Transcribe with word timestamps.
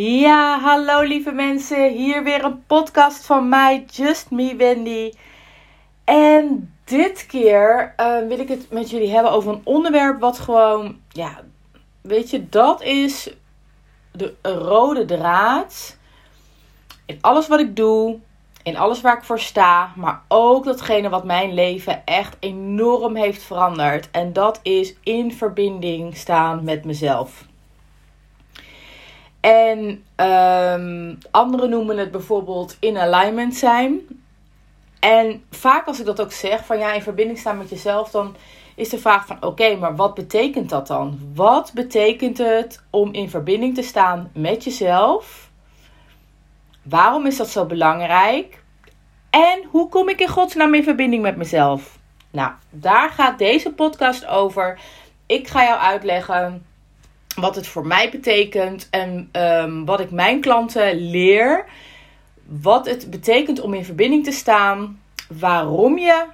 Ja, 0.00 0.60
hallo 0.60 1.02
lieve 1.02 1.32
mensen. 1.32 1.92
Hier 1.92 2.22
weer 2.24 2.44
een 2.44 2.64
podcast 2.66 3.26
van 3.26 3.48
mij, 3.48 3.84
Just 3.90 4.30
Me 4.30 4.56
Wendy. 4.56 5.12
En 6.04 6.74
dit 6.84 7.26
keer 7.26 7.94
uh, 8.00 8.26
wil 8.28 8.38
ik 8.38 8.48
het 8.48 8.70
met 8.70 8.90
jullie 8.90 9.10
hebben 9.10 9.32
over 9.32 9.52
een 9.52 9.60
onderwerp 9.64 10.20
wat 10.20 10.38
gewoon, 10.38 11.00
ja, 11.08 11.40
weet 12.00 12.30
je, 12.30 12.48
dat 12.48 12.82
is 12.82 13.34
de 14.12 14.34
rode 14.42 15.04
draad 15.04 15.96
in 17.06 17.18
alles 17.20 17.48
wat 17.48 17.60
ik 17.60 17.76
doe, 17.76 18.18
in 18.62 18.76
alles 18.76 19.00
waar 19.00 19.16
ik 19.16 19.24
voor 19.24 19.40
sta, 19.40 19.92
maar 19.96 20.22
ook 20.28 20.64
datgene 20.64 21.08
wat 21.08 21.24
mijn 21.24 21.54
leven 21.54 22.04
echt 22.04 22.36
enorm 22.40 23.16
heeft 23.16 23.42
veranderd. 23.42 24.10
En 24.10 24.32
dat 24.32 24.60
is 24.62 24.94
in 25.02 25.32
verbinding 25.32 26.16
staan 26.16 26.64
met 26.64 26.84
mezelf. 26.84 27.47
En 29.40 30.04
um, 30.16 31.18
anderen 31.30 31.70
noemen 31.70 31.98
het 31.98 32.10
bijvoorbeeld 32.10 32.76
in 32.80 32.98
alignment 32.98 33.54
zijn. 33.54 34.00
En 35.00 35.44
vaak 35.50 35.86
als 35.86 36.00
ik 36.00 36.06
dat 36.06 36.20
ook 36.20 36.32
zeg, 36.32 36.66
van 36.66 36.78
ja, 36.78 36.92
in 36.92 37.02
verbinding 37.02 37.38
staan 37.38 37.58
met 37.58 37.70
jezelf, 37.70 38.10
dan 38.10 38.36
is 38.74 38.88
de 38.88 38.98
vraag 38.98 39.26
van 39.26 39.42
oké, 39.42 39.76
maar 39.76 39.96
wat 39.96 40.14
betekent 40.14 40.70
dat 40.70 40.86
dan? 40.86 41.18
Wat 41.34 41.70
betekent 41.74 42.38
het 42.38 42.82
om 42.90 43.12
in 43.12 43.30
verbinding 43.30 43.74
te 43.74 43.82
staan 43.82 44.30
met 44.34 44.64
jezelf? 44.64 45.50
Waarom 46.82 47.26
is 47.26 47.36
dat 47.36 47.48
zo 47.48 47.64
belangrijk? 47.64 48.62
En 49.30 49.64
hoe 49.70 49.88
kom 49.88 50.08
ik 50.08 50.20
in 50.20 50.28
godsnaam 50.28 50.74
in 50.74 50.82
verbinding 50.82 51.22
met 51.22 51.36
mezelf? 51.36 51.98
Nou, 52.30 52.52
daar 52.70 53.10
gaat 53.10 53.38
deze 53.38 53.72
podcast 53.72 54.26
over. 54.26 54.80
Ik 55.26 55.48
ga 55.48 55.62
jou 55.62 55.78
uitleggen 55.78 56.66
wat 57.40 57.54
het 57.54 57.66
voor 57.66 57.86
mij 57.86 58.10
betekent 58.10 58.88
en 58.90 59.28
um, 59.32 59.84
wat 59.84 60.00
ik 60.00 60.10
mijn 60.10 60.40
klanten 60.40 61.10
leer. 61.10 61.64
Wat 62.44 62.86
het 62.86 63.10
betekent 63.10 63.60
om 63.60 63.74
in 63.74 63.84
verbinding 63.84 64.24
te 64.24 64.32
staan. 64.32 65.00
Waarom 65.28 65.98
je 65.98 66.24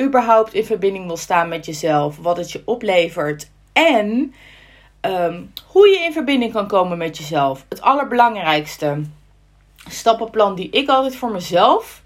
überhaupt 0.00 0.54
in 0.54 0.64
verbinding 0.64 1.06
wil 1.06 1.16
staan 1.16 1.48
met 1.48 1.66
jezelf. 1.66 2.16
Wat 2.16 2.36
het 2.36 2.52
je 2.52 2.62
oplevert. 2.64 3.50
En 3.72 4.34
um, 5.00 5.52
hoe 5.66 5.88
je 5.88 5.98
in 5.98 6.12
verbinding 6.12 6.52
kan 6.52 6.66
komen 6.66 6.98
met 6.98 7.18
jezelf. 7.18 7.64
Het 7.68 7.80
allerbelangrijkste 7.80 9.02
stappenplan 9.88 10.54
die 10.54 10.70
ik 10.70 10.88
altijd 10.88 11.16
voor 11.16 11.30
mezelf 11.30 12.02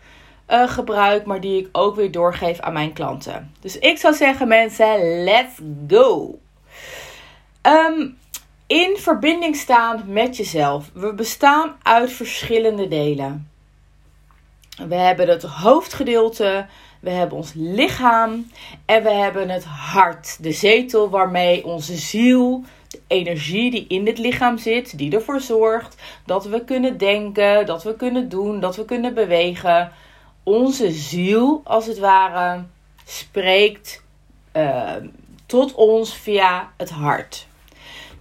uh, 0.48 0.68
gebruik, 0.68 1.24
maar 1.24 1.40
die 1.40 1.60
ik 1.60 1.68
ook 1.72 1.96
weer 1.96 2.10
doorgeef 2.10 2.60
aan 2.60 2.72
mijn 2.72 2.92
klanten. 2.92 3.54
Dus 3.60 3.78
ik 3.78 3.98
zou 3.98 4.14
zeggen, 4.14 4.48
mensen, 4.48 5.22
let's 5.24 5.60
go! 5.88 6.38
Um, 7.62 8.16
in 8.72 8.96
verbinding 8.96 9.56
staan 9.56 10.02
met 10.06 10.36
jezelf. 10.36 10.90
We 10.94 11.14
bestaan 11.14 11.76
uit 11.82 12.12
verschillende 12.12 12.88
delen. 12.88 13.50
We 14.88 14.94
hebben 14.94 15.28
het 15.28 15.42
hoofdgedeelte, 15.42 16.66
we 17.00 17.10
hebben 17.10 17.36
ons 17.38 17.52
lichaam 17.54 18.50
en 18.84 19.02
we 19.02 19.10
hebben 19.10 19.48
het 19.48 19.64
hart, 19.64 20.42
de 20.42 20.52
zetel 20.52 21.10
waarmee 21.10 21.64
onze 21.64 21.96
ziel, 21.96 22.64
de 22.88 23.00
energie 23.06 23.70
die 23.70 23.86
in 23.88 24.06
het 24.06 24.18
lichaam 24.18 24.58
zit, 24.58 24.98
die 24.98 25.14
ervoor 25.14 25.40
zorgt 25.40 25.96
dat 26.26 26.44
we 26.44 26.64
kunnen 26.64 26.98
denken, 26.98 27.66
dat 27.66 27.82
we 27.82 27.96
kunnen 27.96 28.28
doen, 28.28 28.60
dat 28.60 28.76
we 28.76 28.84
kunnen 28.84 29.14
bewegen. 29.14 29.92
Onze 30.42 30.90
ziel, 30.90 31.60
als 31.64 31.86
het 31.86 31.98
ware, 31.98 32.64
spreekt 33.04 34.02
uh, 34.56 34.92
tot 35.46 35.74
ons 35.74 36.14
via 36.14 36.72
het 36.76 36.90
hart. 36.90 37.50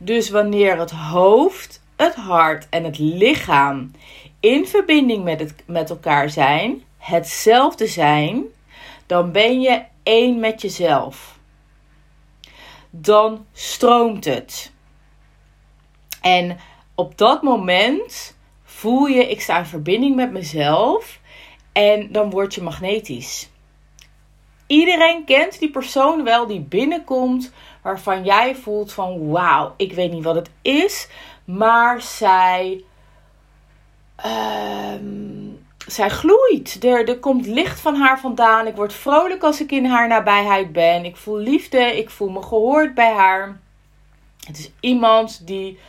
Dus 0.03 0.30
wanneer 0.30 0.80
het 0.80 0.91
hoofd, 0.91 1.81
het 1.95 2.16
hart 2.16 2.67
en 2.69 2.83
het 2.83 2.97
lichaam 2.97 3.91
in 4.39 4.67
verbinding 4.67 5.23
met, 5.23 5.39
het, 5.39 5.53
met 5.66 5.89
elkaar 5.89 6.30
zijn, 6.30 6.83
hetzelfde 6.97 7.88
zijn, 7.88 8.44
dan 9.05 9.31
ben 9.31 9.61
je 9.61 9.83
één 10.03 10.40
met 10.40 10.61
jezelf. 10.61 11.40
Dan 12.90 13.45
stroomt 13.53 14.25
het. 14.25 14.72
En 16.22 16.57
op 16.95 17.17
dat 17.17 17.41
moment 17.41 18.38
voel 18.63 19.06
je, 19.06 19.29
ik 19.29 19.41
sta 19.41 19.57
in 19.57 19.66
verbinding 19.66 20.16
met 20.16 20.31
mezelf 20.31 21.19
en 21.72 22.11
dan 22.11 22.29
word 22.29 22.56
je 22.56 22.61
magnetisch. 22.61 23.50
Iedereen 24.67 25.25
kent 25.25 25.59
die 25.59 25.72
persoon 25.72 26.23
wel 26.23 26.47
die 26.47 26.61
binnenkomt 26.61 27.51
waarvan 27.81 28.24
jij 28.24 28.56
voelt 28.56 28.94
van 28.94 29.30
wauw, 29.30 29.74
ik 29.78 29.94
weet 29.94 30.12
niet 30.12 30.24
wat 30.24 30.36
het 30.36 30.50
is, 30.62 31.08
maar 31.46 32.02
zij, 32.02 32.84
um, 34.25 35.66
zij 35.88 36.09
gloeit. 36.09 36.84
Er, 36.84 37.09
er 37.09 37.20
komt 37.20 37.46
licht 37.46 37.80
van 37.80 37.96
haar 37.96 38.20
vandaan. 38.20 38.68
Ik 38.68 38.75
word 38.75 38.94
vrolijk 38.94 39.44
als 39.44 39.62
ik 39.62 39.72
in 39.72 39.86
haar 39.86 40.08
nabijheid 40.08 40.72
ben. 40.72 41.06
Ik 41.06 41.16
voel 41.16 41.38
liefde, 41.38 41.97
ik 41.97 42.09
voel 42.09 42.30
me 42.30 42.41
gehoord 42.41 42.94
bij 42.94 43.14
haar. 43.14 43.59
Het 44.46 44.58
is 44.58 44.72
iemand 44.80 45.47
die 45.47 45.80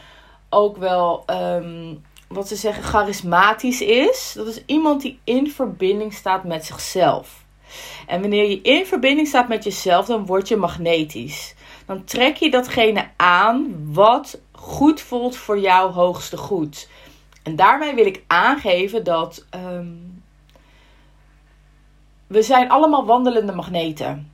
ook 0.50 0.76
wel, 0.76 1.24
um, 1.26 2.04
wat 2.28 2.48
ze 2.48 2.56
zeggen, 2.56 2.82
charismatisch 2.82 3.80
is. 3.80 4.32
Dat 4.36 4.46
is 4.46 4.62
iemand 4.66 5.02
die 5.02 5.20
in 5.24 5.50
verbinding 5.50 6.12
staat 6.14 6.44
met 6.44 6.64
zichzelf. 6.64 7.44
En 8.06 8.20
wanneer 8.20 8.50
je 8.50 8.60
in 8.62 8.86
verbinding 8.86 9.28
staat 9.28 9.48
met 9.48 9.64
jezelf, 9.64 10.06
dan 10.06 10.26
word 10.26 10.48
je 10.48 10.56
magnetisch. 10.56 11.54
Dan 11.86 12.04
trek 12.04 12.36
je 12.36 12.50
datgene 12.50 13.08
aan 13.16 13.84
wat 13.92 14.40
goed 14.52 15.00
voelt 15.00 15.36
voor 15.36 15.58
jouw 15.58 15.90
hoogste 15.90 16.36
goed. 16.36 16.88
En 17.42 17.56
daarmee 17.56 17.94
wil 17.94 18.06
ik 18.06 18.24
aangeven 18.26 19.04
dat 19.04 19.46
um, 19.54 20.22
we 22.26 22.42
zijn 22.42 22.70
allemaal 22.70 23.06
wandelende 23.06 23.52
magneten. 23.52 24.32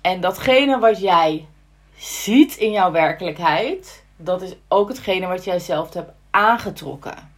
En 0.00 0.20
datgene 0.20 0.78
wat 0.78 1.00
jij 1.00 1.48
ziet 1.96 2.56
in 2.56 2.70
jouw 2.70 2.90
werkelijkheid, 2.90 4.04
dat 4.16 4.42
is 4.42 4.54
ook 4.68 4.88
hetgene 4.88 5.26
wat 5.26 5.44
jij 5.44 5.58
zelf 5.58 5.94
hebt 5.94 6.12
aangetrokken. 6.30 7.30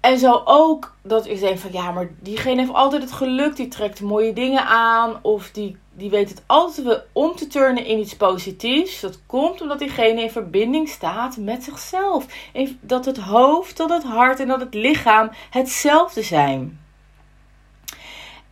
En 0.00 0.18
zo 0.18 0.42
ook 0.44 0.94
dat 1.02 1.26
ik 1.26 1.40
denk 1.40 1.58
van 1.58 1.72
ja, 1.72 1.90
maar 1.90 2.08
diegene 2.20 2.60
heeft 2.60 2.72
altijd 2.72 3.02
het 3.02 3.12
geluk, 3.12 3.56
die 3.56 3.68
trekt 3.68 4.00
mooie 4.00 4.32
dingen 4.32 4.66
aan. 4.66 5.18
Of 5.22 5.50
die, 5.50 5.76
die 5.96 6.10
weet 6.10 6.28
het 6.28 6.42
altijd 6.46 7.04
om 7.12 7.36
te 7.36 7.46
turnen 7.46 7.84
in 7.84 7.98
iets 7.98 8.16
positiefs. 8.16 9.00
Dat 9.00 9.20
komt 9.26 9.60
omdat 9.60 9.78
diegene 9.78 10.22
in 10.22 10.30
verbinding 10.30 10.88
staat 10.88 11.36
met 11.36 11.64
zichzelf. 11.64 12.50
Dat 12.80 13.04
het 13.04 13.18
hoofd, 13.18 13.76
dat 13.76 13.90
het 13.90 14.02
hart 14.02 14.40
en 14.40 14.48
dat 14.48 14.60
het 14.60 14.74
lichaam 14.74 15.30
hetzelfde 15.50 16.22
zijn. 16.22 16.80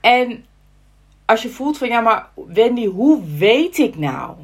En 0.00 0.44
als 1.24 1.42
je 1.42 1.48
voelt 1.48 1.78
van 1.78 1.88
ja, 1.88 2.00
maar 2.00 2.28
Wendy, 2.46 2.86
hoe 2.86 3.24
weet 3.24 3.78
ik 3.78 3.96
nou? 3.96 4.36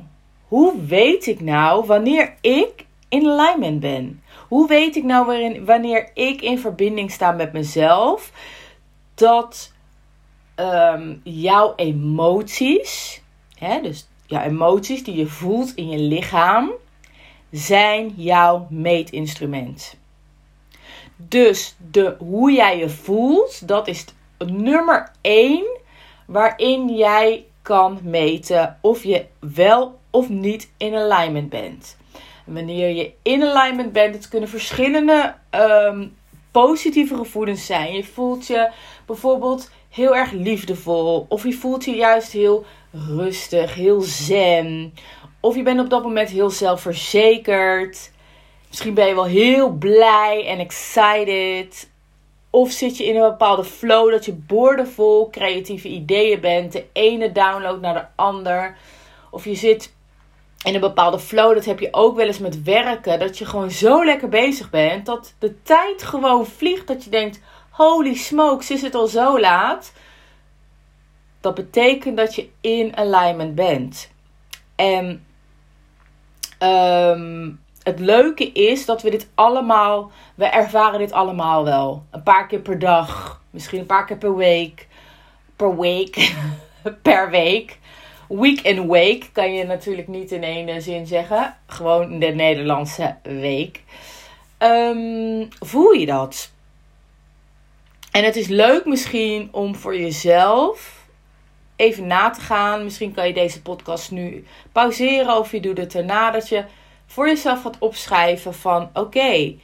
Hoe 0.48 0.84
weet 0.86 1.26
ik 1.26 1.40
nou 1.40 1.86
wanneer 1.86 2.34
ik 2.40 2.86
in 3.08 3.26
alignment 3.26 3.80
ben? 3.80 4.22
Hoe 4.48 4.68
weet 4.68 4.96
ik 4.96 5.04
nou 5.04 5.64
wanneer 5.64 6.10
ik 6.14 6.42
in 6.42 6.58
verbinding 6.58 7.10
sta 7.10 7.32
met 7.32 7.52
mezelf, 7.52 8.32
dat 9.14 9.72
ehm, 10.60 11.16
jouw 11.22 11.72
emoties, 11.76 13.22
hè, 13.54 13.80
dus 13.80 14.08
jouw 14.26 14.42
emoties 14.42 15.04
die 15.04 15.16
je 15.16 15.26
voelt 15.26 15.74
in 15.74 15.88
je 15.88 15.98
lichaam, 15.98 16.70
zijn 17.50 18.12
jouw 18.16 18.66
meetinstrument. 18.70 19.98
Dus 21.16 21.76
de, 21.90 22.16
hoe 22.18 22.52
jij 22.52 22.78
je 22.78 22.88
voelt, 22.88 23.68
dat 23.68 23.88
is 23.88 24.04
nummer 24.38 25.10
1 25.20 25.64
waarin 26.26 26.96
jij 26.96 27.44
kan 27.62 27.98
meten 28.02 28.78
of 28.80 29.04
je 29.04 29.26
wel 29.40 29.98
of 30.10 30.28
niet 30.28 30.72
in 30.76 30.94
alignment 30.94 31.48
bent 31.48 31.98
wanneer 32.52 32.88
je 32.88 33.12
in 33.22 33.42
alignment 33.42 33.92
bent, 33.92 34.14
het 34.14 34.28
kunnen 34.28 34.48
verschillende 34.48 35.34
um, 35.50 36.16
positieve 36.50 37.16
gevoelens 37.16 37.66
zijn. 37.66 37.92
Je 37.92 38.04
voelt 38.04 38.46
je 38.46 38.70
bijvoorbeeld 39.06 39.70
heel 39.90 40.16
erg 40.16 40.30
liefdevol, 40.30 41.26
of 41.28 41.44
je 41.44 41.52
voelt 41.52 41.84
je 41.84 41.94
juist 41.94 42.32
heel 42.32 42.64
rustig, 42.92 43.74
heel 43.74 44.00
zen, 44.00 44.94
of 45.40 45.56
je 45.56 45.62
bent 45.62 45.80
op 45.80 45.90
dat 45.90 46.02
moment 46.02 46.28
heel 46.28 46.50
zelfverzekerd. 46.50 48.10
Misschien 48.68 48.94
ben 48.94 49.06
je 49.06 49.14
wel 49.14 49.24
heel 49.24 49.70
blij 49.70 50.46
en 50.46 50.58
excited. 50.58 51.90
Of 52.50 52.70
zit 52.70 52.96
je 52.96 53.04
in 53.04 53.16
een 53.16 53.30
bepaalde 53.30 53.64
flow 53.64 54.10
dat 54.10 54.24
je 54.24 54.32
boordevol 54.32 55.30
creatieve 55.30 55.88
ideeën 55.88 56.40
bent. 56.40 56.72
De 56.72 56.84
ene 56.92 57.32
download 57.32 57.80
naar 57.80 57.94
de 57.94 58.22
ander. 58.22 58.76
Of 59.30 59.44
je 59.44 59.54
zit 59.54 59.92
in 60.64 60.74
een 60.74 60.80
bepaalde 60.80 61.18
flow, 61.18 61.54
dat 61.54 61.64
heb 61.64 61.80
je 61.80 61.88
ook 61.90 62.16
wel 62.16 62.26
eens 62.26 62.38
met 62.38 62.62
werken, 62.62 63.18
dat 63.18 63.38
je 63.38 63.44
gewoon 63.44 63.70
zo 63.70 64.04
lekker 64.04 64.28
bezig 64.28 64.70
bent, 64.70 65.06
dat 65.06 65.34
de 65.38 65.62
tijd 65.62 66.02
gewoon 66.02 66.46
vliegt, 66.46 66.86
dat 66.86 67.04
je 67.04 67.10
denkt, 67.10 67.40
holy 67.80 68.14
smokes, 68.14 68.70
is 68.70 68.82
het 68.82 68.94
al 68.94 69.06
zo 69.06 69.40
laat? 69.40 69.92
Dat 71.40 71.54
betekent 71.54 72.16
dat 72.16 72.34
je 72.34 72.48
in 72.60 72.96
alignment 72.96 73.54
bent. 73.54 74.10
En 74.76 75.24
um, 76.62 77.60
het 77.82 77.98
leuke 77.98 78.52
is 78.52 78.86
dat 78.86 79.02
we 79.02 79.10
dit 79.10 79.28
allemaal, 79.34 80.10
we 80.34 80.44
ervaren 80.44 80.98
dit 80.98 81.12
allemaal 81.12 81.64
wel. 81.64 82.04
Een 82.10 82.22
paar 82.22 82.46
keer 82.46 82.60
per 82.60 82.78
dag, 82.78 83.42
misschien 83.50 83.80
een 83.80 83.86
paar 83.86 84.06
keer 84.06 84.18
per 84.18 84.36
week, 84.36 84.88
per 85.56 85.76
week, 85.76 86.32
per 87.02 87.30
week. 87.30 87.78
Week 88.28 88.66
and 88.66 88.90
week 88.90 89.30
kan 89.32 89.52
je 89.52 89.64
natuurlijk 89.64 90.08
niet 90.08 90.30
in 90.32 90.42
één 90.42 90.82
zin 90.82 91.06
zeggen. 91.06 91.56
Gewoon 91.66 92.18
de 92.18 92.26
Nederlandse 92.26 93.16
week. 93.22 93.82
Um, 94.58 95.48
voel 95.60 95.90
je 95.90 96.06
dat? 96.06 96.52
En 98.10 98.24
het 98.24 98.36
is 98.36 98.46
leuk 98.46 98.84
misschien 98.84 99.48
om 99.52 99.74
voor 99.74 99.96
jezelf 99.98 101.06
even 101.76 102.06
na 102.06 102.30
te 102.30 102.40
gaan. 102.40 102.84
Misschien 102.84 103.14
kan 103.14 103.26
je 103.26 103.32
deze 103.32 103.62
podcast 103.62 104.10
nu 104.10 104.46
pauzeren 104.72 105.38
of 105.38 105.52
je 105.52 105.60
doet 105.60 105.78
het 105.78 105.94
erna 105.94 106.30
dat 106.30 106.48
je 106.48 106.64
voor 107.06 107.26
jezelf 107.26 107.62
gaat 107.62 107.78
opschrijven 107.78 108.54
van 108.54 108.90
oké, 108.92 109.54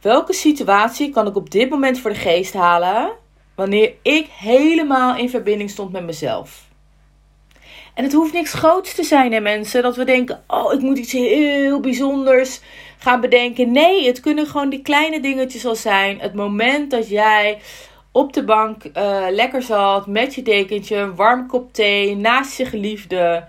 welke 0.00 0.32
situatie 0.32 1.10
kan 1.10 1.26
ik 1.26 1.36
op 1.36 1.50
dit 1.50 1.70
moment 1.70 1.98
voor 1.98 2.10
de 2.10 2.16
geest 2.16 2.54
halen 2.54 3.12
wanneer 3.54 3.92
ik 4.02 4.26
helemaal 4.26 5.16
in 5.16 5.30
verbinding 5.30 5.70
stond 5.70 5.92
met 5.92 6.04
mezelf? 6.04 6.68
En 7.94 8.04
het 8.04 8.12
hoeft 8.12 8.32
niks 8.32 8.52
groots 8.52 8.94
te 8.94 9.02
zijn, 9.02 9.32
hè 9.32 9.40
mensen. 9.40 9.82
Dat 9.82 9.96
we 9.96 10.04
denken, 10.04 10.42
oh, 10.46 10.72
ik 10.72 10.80
moet 10.80 10.98
iets 10.98 11.12
heel 11.12 11.80
bijzonders 11.80 12.60
gaan 13.00 13.20
bedenken. 13.20 13.72
Nee, 13.72 14.06
het 14.06 14.20
kunnen 14.20 14.46
gewoon 14.46 14.70
die 14.70 14.82
kleine 14.82 15.20
dingetjes 15.20 15.66
al 15.66 15.74
zijn. 15.74 16.20
Het 16.20 16.34
moment 16.34 16.90
dat 16.90 17.08
jij 17.08 17.58
op 18.12 18.32
de 18.32 18.44
bank 18.44 18.84
uh, 18.84 19.26
lekker 19.30 19.62
zat 19.62 20.06
met 20.06 20.34
je 20.34 20.42
dekentje, 20.42 20.96
een 20.96 21.14
warm 21.14 21.46
kop 21.46 21.72
thee, 21.72 22.16
naast 22.16 22.56
je 22.56 22.64
geliefde. 22.64 23.44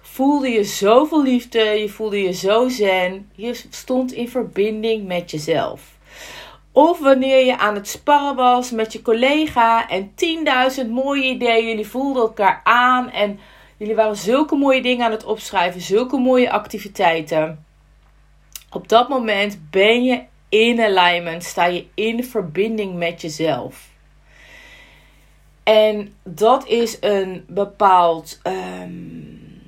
Voelde 0.00 0.48
je 0.48 0.64
zoveel 0.64 1.22
liefde, 1.22 1.60
je 1.60 1.88
voelde 1.88 2.22
je 2.22 2.32
zo 2.32 2.68
zen. 2.68 3.30
Je 3.34 3.60
stond 3.70 4.12
in 4.12 4.28
verbinding 4.28 5.06
met 5.06 5.30
jezelf. 5.30 5.96
Of 6.72 6.98
wanneer 6.98 7.44
je 7.44 7.58
aan 7.58 7.74
het 7.74 7.88
sparren 7.88 8.36
was 8.36 8.70
met 8.70 8.92
je 8.92 9.02
collega 9.02 9.88
en 9.88 10.12
10.000 10.84 10.90
mooie 10.90 11.24
ideeën. 11.24 11.66
Jullie 11.66 11.86
voelden 11.86 12.22
elkaar 12.22 12.60
aan 12.64 13.10
en 13.10 13.40
jullie 13.76 13.94
waren 13.94 14.16
zulke 14.16 14.56
mooie 14.56 14.82
dingen 14.82 15.04
aan 15.04 15.12
het 15.12 15.24
opschrijven, 15.24 15.80
zulke 15.80 16.18
mooie 16.18 16.50
activiteiten. 16.50 17.66
Op 18.70 18.88
dat 18.88 19.08
moment 19.08 19.70
ben 19.70 20.04
je 20.04 20.22
in 20.48 20.80
alignment, 20.80 21.44
sta 21.44 21.64
je 21.64 21.86
in 21.94 22.24
verbinding 22.24 22.94
met 22.94 23.20
jezelf. 23.20 23.88
En 25.62 26.14
dat 26.22 26.66
is 26.66 26.96
een 27.00 27.44
bepaald 27.48 28.40
um, 28.42 29.62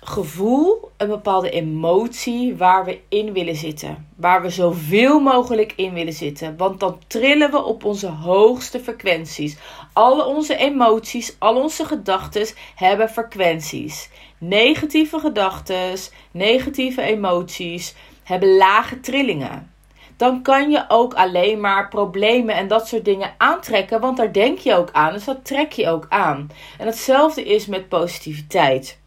gevoel, 0.00 0.90
een 0.96 1.08
bepaalde 1.08 1.50
emotie 1.50 2.56
waar 2.56 2.84
we 2.84 3.00
in 3.08 3.32
willen 3.32 3.56
zitten. 3.56 4.08
Waar 4.16 4.42
we 4.42 4.50
zoveel 4.50 5.20
mogelijk 5.20 5.72
in 5.76 5.92
willen 5.92 6.12
zitten. 6.12 6.56
Want 6.56 6.80
dan 6.80 6.98
trillen 7.06 7.50
we 7.50 7.64
op 7.64 7.84
onze 7.84 8.08
hoogste 8.08 8.80
frequenties. 8.80 9.56
Alle 9.92 10.24
onze 10.24 10.56
emoties, 10.56 11.36
al 11.38 11.62
onze 11.62 11.84
gedachten 11.84 12.46
hebben 12.74 13.08
frequenties. 13.08 14.10
Negatieve 14.42 15.18
gedachten, 15.18 15.94
negatieve 16.30 17.02
emoties 17.02 17.94
hebben 18.22 18.56
lage 18.56 19.00
trillingen. 19.00 19.72
Dan 20.16 20.42
kan 20.42 20.70
je 20.70 20.84
ook 20.88 21.14
alleen 21.14 21.60
maar 21.60 21.88
problemen 21.88 22.54
en 22.54 22.68
dat 22.68 22.88
soort 22.88 23.04
dingen 23.04 23.34
aantrekken, 23.38 24.00
want 24.00 24.16
daar 24.16 24.32
denk 24.32 24.58
je 24.58 24.74
ook 24.74 24.88
aan. 24.92 25.12
Dus 25.12 25.24
dat 25.24 25.44
trek 25.44 25.72
je 25.72 25.88
ook 25.88 26.06
aan. 26.08 26.50
En 26.78 26.86
hetzelfde 26.86 27.44
is 27.44 27.66
met 27.66 27.88
positiviteit. 27.88 29.00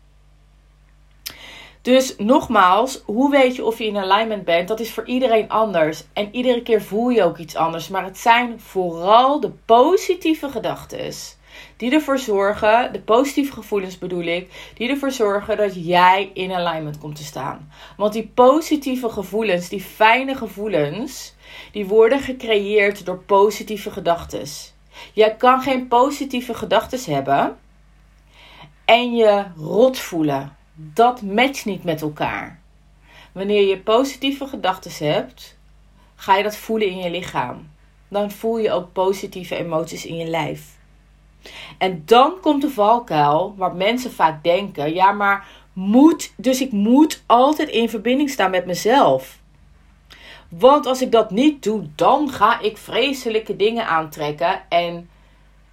Dus 1.82 2.16
nogmaals, 2.18 3.02
hoe 3.06 3.32
weet 3.32 3.56
je 3.56 3.66
of 3.66 3.78
je 3.78 3.86
in 3.86 3.98
alignment 3.98 4.46
bent? 4.46 4.68
Dat 4.68 4.80
is 4.80 4.94
voor 4.94 5.06
iedereen 5.06 5.50
anders. 5.50 6.04
En 6.14 6.36
iedere 6.36 6.62
keer 6.62 6.82
voel 6.82 7.10
je 7.10 7.24
ook 7.24 7.38
iets 7.38 7.56
anders. 7.56 7.88
Maar 7.88 8.04
het 8.04 8.18
zijn 8.18 8.60
vooral 8.60 9.40
de 9.40 9.52
positieve 9.66 10.50
gedachten 10.50 11.00
die 11.78 11.92
ervoor 11.92 12.20
zorgen, 12.20 12.94
de 12.94 13.02
positieve 13.02 13.54
gevoelens 13.54 13.98
bedoel 13.98 14.24
ik, 14.24 14.72
die 14.74 14.90
ervoor 14.90 15.12
zorgen 15.12 15.58
dat 15.58 15.86
jij 15.86 16.32
in 16.34 16.52
alignment 16.52 16.98
komt 16.98 17.16
te 17.16 17.24
staan. 17.24 17.72
Want 17.98 18.14
die 18.14 18.32
positieve 18.34 19.10
gevoelens, 19.10 19.70
die 19.70 19.82
fijne 19.82 20.36
gevoelens, 20.36 21.36
die 21.72 21.86
worden 21.86 22.20
gecreëerd 22.20 23.06
door 23.06 23.18
positieve 23.18 23.92
gedachten. 23.92 24.48
Jij 25.14 25.36
kan 25.36 25.62
geen 25.62 25.88
positieve 25.88 26.54
gedachten 26.54 27.14
hebben 27.14 27.58
en 28.86 29.16
je 29.16 29.46
rot 29.58 30.00
voelen. 30.00 30.56
Dat 30.74 31.22
matcht 31.22 31.66
niet 31.66 31.84
met 31.84 32.02
elkaar. 32.02 32.62
Wanneer 33.32 33.68
je 33.68 33.80
positieve 33.80 34.48
gedachten 34.48 35.08
hebt, 35.08 35.58
ga 36.16 36.36
je 36.36 36.44
dat 36.44 36.56
voelen 36.56 36.88
in 36.88 36.98
je 36.98 37.10
lichaam. 37.10 37.72
Dan 38.08 38.32
voel 38.32 38.58
je 38.58 38.72
ook 38.72 38.94
positieve 38.94 39.56
emoties 39.56 40.06
in 40.06 40.16
je 40.16 40.28
lijf. 40.28 40.78
En 41.78 42.04
dan 42.06 42.34
komt 42.42 42.62
de 42.62 42.70
valkuil 42.70 43.54
waar 43.58 43.76
mensen 43.76 44.12
vaak 44.12 44.44
denken: 44.44 44.94
ja, 44.94 45.12
maar 45.12 45.48
moet, 45.74 46.34
dus 46.38 46.62
ik 46.62 46.72
moet 46.72 47.24
altijd 47.26 47.70
in 47.70 47.90
verbinding 47.90 48.30
staan 48.30 48.52
met 48.52 48.66
mezelf. 48.66 49.42
Want 50.50 50.86
als 50.86 51.02
ik 51.02 51.12
dat 51.12 51.32
niet 51.32 51.64
doe, 51.64 51.84
dan 51.96 52.30
ga 52.30 52.60
ik 52.60 52.78
vreselijke 52.78 53.56
dingen 53.56 53.88
aantrekken. 53.88 54.62
En 54.70 55.10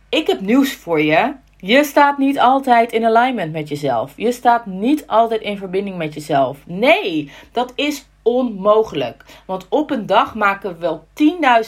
ik 0.08 0.26
heb 0.26 0.40
nieuws 0.40 0.72
voor 0.72 1.00
je. 1.00 1.34
Je 1.56 1.84
staat 1.84 2.19
niet 2.19 2.38
altijd 2.38 2.93
in 2.93 3.05
alignment 3.05 3.52
met 3.52 3.69
jezelf. 3.69 4.12
Je 4.16 4.32
staat 4.32 4.66
niet 4.66 5.06
altijd 5.06 5.40
in 5.40 5.58
verbinding 5.58 5.96
met 5.96 6.14
jezelf. 6.14 6.58
Nee, 6.66 7.31
dat 7.52 7.73
is 7.75 8.08
onmogelijk. 8.23 9.25
Want 9.46 9.66
op 9.69 9.90
een 9.90 10.06
dag 10.06 10.34
maken 10.34 10.73
we 10.73 10.78
wel 10.78 11.05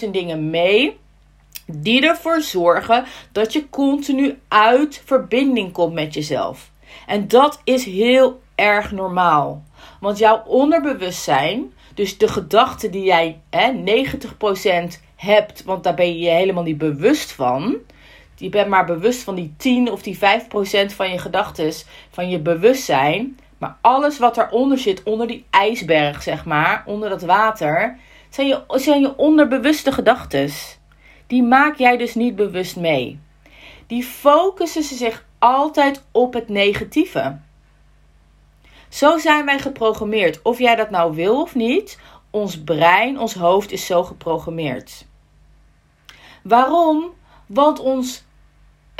10.000 0.04 0.10
dingen 0.10 0.50
mee 0.50 1.00
die 1.76 2.06
ervoor 2.06 2.40
zorgen 2.40 3.04
dat 3.32 3.52
je 3.52 3.70
continu 3.70 4.38
uit 4.48 5.02
verbinding 5.04 5.72
komt 5.72 5.94
met 5.94 6.14
jezelf. 6.14 6.70
En 7.06 7.28
dat 7.28 7.60
is 7.64 7.84
heel 7.84 8.40
erg 8.54 8.92
normaal. 8.92 9.62
Want 10.00 10.18
jouw 10.18 10.42
onderbewustzijn, 10.46 11.72
dus 11.94 12.18
de 12.18 12.28
gedachten 12.28 12.90
die 12.90 13.04
jij 13.04 13.40
hè, 13.50 13.72
90% 13.72 15.00
hebt, 15.16 15.64
want 15.64 15.84
daar 15.84 15.94
ben 15.94 16.06
je 16.06 16.18
je 16.18 16.30
helemaal 16.30 16.62
niet 16.62 16.78
bewust 16.78 17.32
van. 17.32 17.76
Je 18.36 18.48
bent 18.48 18.68
maar 18.68 18.84
bewust 18.84 19.22
van 19.22 19.34
die 19.34 19.54
10 19.56 19.90
of 19.90 20.02
die 20.02 20.18
5% 20.18 20.18
van 20.94 21.10
je 21.10 21.18
gedachten, 21.18 21.72
van 22.10 22.28
je 22.28 22.38
bewustzijn. 22.38 23.38
Maar 23.58 23.76
alles 23.80 24.18
wat 24.18 24.38
eronder 24.38 24.78
zit, 24.78 25.02
onder 25.02 25.26
die 25.26 25.44
ijsberg, 25.50 26.22
zeg 26.22 26.44
maar, 26.44 26.82
onder 26.86 27.08
dat 27.08 27.22
water, 27.22 27.98
zijn 28.28 28.46
je, 28.46 28.62
zijn 28.68 29.00
je 29.00 29.16
onderbewuste 29.16 29.92
gedachten 29.92 30.50
die 31.32 31.42
maak 31.42 31.76
jij 31.76 31.96
dus 31.96 32.14
niet 32.14 32.36
bewust 32.36 32.76
mee. 32.76 33.20
Die 33.86 34.02
focussen 34.02 34.82
zich 34.82 35.26
altijd 35.38 36.04
op 36.10 36.32
het 36.32 36.48
negatieve. 36.48 37.38
Zo 38.88 39.18
zijn 39.18 39.44
wij 39.44 39.58
geprogrammeerd. 39.58 40.42
Of 40.42 40.58
jij 40.58 40.76
dat 40.76 40.90
nou 40.90 41.14
wil 41.14 41.40
of 41.40 41.54
niet, 41.54 41.98
ons 42.30 42.62
brein, 42.62 43.18
ons 43.18 43.34
hoofd 43.34 43.72
is 43.72 43.86
zo 43.86 44.04
geprogrammeerd. 44.04 45.06
Waarom? 46.42 47.12
Want 47.46 47.78
ons 47.78 48.24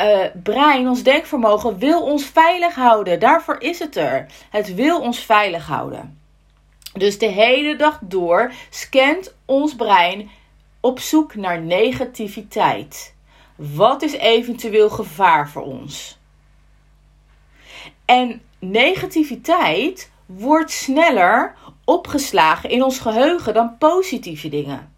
uh, 0.00 0.24
brein, 0.42 0.88
ons 0.88 1.02
denkvermogen, 1.02 1.78
wil 1.78 2.02
ons 2.02 2.24
veilig 2.24 2.74
houden. 2.74 3.20
Daarvoor 3.20 3.60
is 3.60 3.78
het 3.78 3.96
er. 3.96 4.26
Het 4.50 4.74
wil 4.74 5.00
ons 5.00 5.18
veilig 5.18 5.66
houden. 5.66 6.20
Dus 6.92 7.18
de 7.18 7.26
hele 7.26 7.76
dag 7.76 7.98
door 8.02 8.52
scant 8.70 9.34
ons 9.44 9.74
brein 9.74 10.30
op 10.82 11.00
zoek 11.00 11.34
naar 11.34 11.60
negativiteit. 11.60 13.14
Wat 13.56 14.02
is 14.02 14.12
eventueel 14.12 14.90
gevaar 14.90 15.48
voor 15.50 15.62
ons? 15.62 16.18
En 18.04 18.42
negativiteit 18.58 20.10
wordt 20.26 20.70
sneller 20.70 21.54
opgeslagen 21.84 22.70
in 22.70 22.82
ons 22.82 22.98
geheugen 22.98 23.54
dan 23.54 23.78
positieve 23.78 24.48
dingen. 24.48 24.91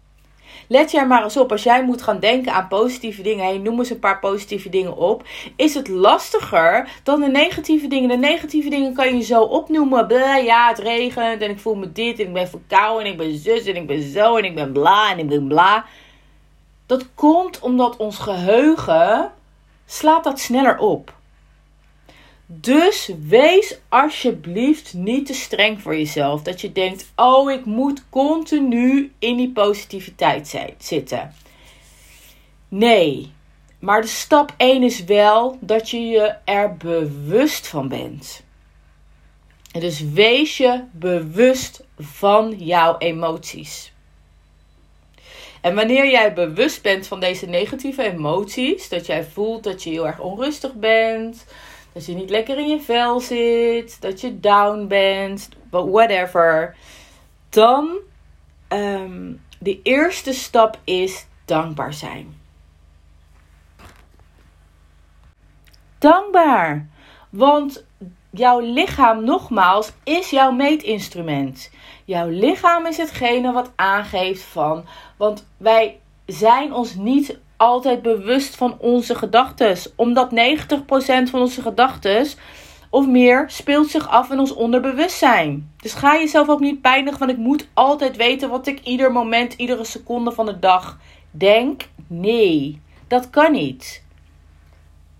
Let 0.67 0.91
jij 0.91 1.07
maar 1.07 1.23
eens 1.23 1.37
op, 1.37 1.51
als 1.51 1.63
jij 1.63 1.83
moet 1.83 2.01
gaan 2.01 2.19
denken 2.19 2.53
aan 2.53 2.67
positieve 2.67 3.21
dingen, 3.21 3.45
hey, 3.45 3.57
noem 3.57 3.79
eens 3.79 3.89
een 3.89 3.99
paar 3.99 4.19
positieve 4.19 4.69
dingen 4.69 4.97
op, 4.97 5.23
is 5.55 5.73
het 5.73 5.87
lastiger 5.87 6.89
dan 7.03 7.19
de 7.19 7.27
negatieve 7.27 7.87
dingen. 7.87 8.09
De 8.09 8.17
negatieve 8.17 8.69
dingen 8.69 8.93
kan 8.93 9.17
je 9.17 9.23
zo 9.23 9.41
opnoemen. 9.41 10.07
Blah, 10.07 10.43
ja, 10.43 10.67
het 10.67 10.79
regent 10.79 11.41
en 11.41 11.49
ik 11.49 11.59
voel 11.59 11.75
me 11.75 11.91
dit 11.91 12.19
en 12.19 12.27
ik 12.27 12.33
ben 12.33 12.47
verkouden 12.47 13.05
en 13.05 13.11
ik 13.11 13.17
ben 13.17 13.37
zus 13.37 13.65
en 13.65 13.75
ik 13.75 13.87
ben 13.87 14.01
zo 14.01 14.35
en 14.35 14.45
ik 14.45 14.55
ben 14.55 14.71
bla 14.71 15.11
en 15.11 15.19
ik 15.19 15.27
ben 15.27 15.47
bla. 15.47 15.85
Dat 16.85 17.05
komt 17.13 17.59
omdat 17.59 17.97
ons 17.97 18.17
geheugen 18.17 19.31
slaat 19.85 20.23
dat 20.23 20.39
sneller 20.39 20.77
op. 20.77 21.13
Dus 22.45 23.11
wees 23.27 23.77
alsjeblieft 23.89 24.93
niet 24.93 25.25
te 25.25 25.33
streng 25.33 25.81
voor 25.81 25.97
jezelf. 25.97 26.41
Dat 26.41 26.61
je 26.61 26.71
denkt: 26.71 27.11
oh, 27.15 27.51
ik 27.51 27.65
moet 27.65 28.03
continu 28.09 29.13
in 29.19 29.37
die 29.37 29.51
positiviteit 29.51 30.59
zitten. 30.77 31.33
Nee, 32.67 33.31
maar 33.79 34.01
de 34.01 34.07
stap 34.07 34.53
1 34.57 34.83
is 34.83 35.03
wel 35.03 35.57
dat 35.61 35.89
je 35.89 35.99
je 35.99 36.35
er 36.45 36.77
bewust 36.77 37.67
van 37.67 37.87
bent. 37.87 38.43
dus 39.71 40.01
wees 40.01 40.57
je 40.57 40.83
bewust 40.91 41.83
van 41.99 42.55
jouw 42.57 42.97
emoties. 42.97 43.93
En 45.61 45.75
wanneer 45.75 46.11
jij 46.11 46.33
bewust 46.33 46.81
bent 46.81 47.07
van 47.07 47.19
deze 47.19 47.45
negatieve 47.45 48.03
emoties, 48.03 48.89
dat 48.89 49.05
jij 49.05 49.23
voelt 49.23 49.63
dat 49.63 49.83
je 49.83 49.89
heel 49.89 50.07
erg 50.07 50.19
onrustig 50.19 50.73
bent, 50.73 51.45
dat 51.95 52.05
je 52.05 52.13
niet 52.13 52.29
lekker 52.29 52.57
in 52.57 52.67
je 52.67 52.81
vel 52.81 53.19
zit, 53.19 54.01
dat 54.01 54.21
je 54.21 54.39
down 54.39 54.87
bent, 54.87 55.49
whatever, 55.69 56.75
dan 57.49 57.97
um, 58.69 59.41
de 59.59 59.81
eerste 59.81 60.33
stap 60.33 60.79
is 60.83 61.27
dankbaar 61.45 61.93
zijn. 61.93 62.41
Dankbaar. 65.97 66.87
Want 67.29 67.85
jouw 68.29 68.59
lichaam, 68.59 69.23
nogmaals, 69.23 69.91
is 70.03 70.29
jouw 70.29 70.51
meetinstrument. 70.51 71.71
Jouw 72.05 72.27
lichaam 72.29 72.85
is 72.85 72.97
hetgene 72.97 73.51
wat 73.51 73.71
aangeeft 73.75 74.43
van. 74.43 74.85
Want 75.17 75.47
wij 75.57 75.99
zijn 76.25 76.73
ons 76.73 76.95
niet 76.95 77.39
altijd 77.65 78.01
bewust 78.01 78.55
van 78.55 78.77
onze 78.79 79.15
gedachten. 79.15 79.77
Omdat 79.95 80.31
90% 80.31 81.29
van 81.29 81.41
onze 81.41 81.61
gedachten 81.61 82.27
of 82.89 83.07
meer 83.07 83.45
speelt 83.47 83.89
zich 83.89 84.09
af 84.09 84.31
in 84.31 84.39
ons 84.39 84.53
onderbewustzijn. 84.53 85.71
Dus 85.77 85.93
ga 85.93 86.13
jezelf 86.15 86.49
ook 86.49 86.59
niet 86.59 86.81
pijnigen, 86.81 87.19
want 87.19 87.31
ik 87.31 87.37
moet 87.37 87.67
altijd 87.73 88.15
weten 88.15 88.49
wat 88.49 88.67
ik 88.67 88.79
ieder 88.83 89.11
moment, 89.11 89.53
iedere 89.53 89.83
seconde 89.83 90.31
van 90.31 90.45
de 90.45 90.59
dag 90.59 90.99
denk. 91.31 91.87
Nee, 92.07 92.81
dat 93.07 93.29
kan 93.29 93.51
niet. 93.51 94.03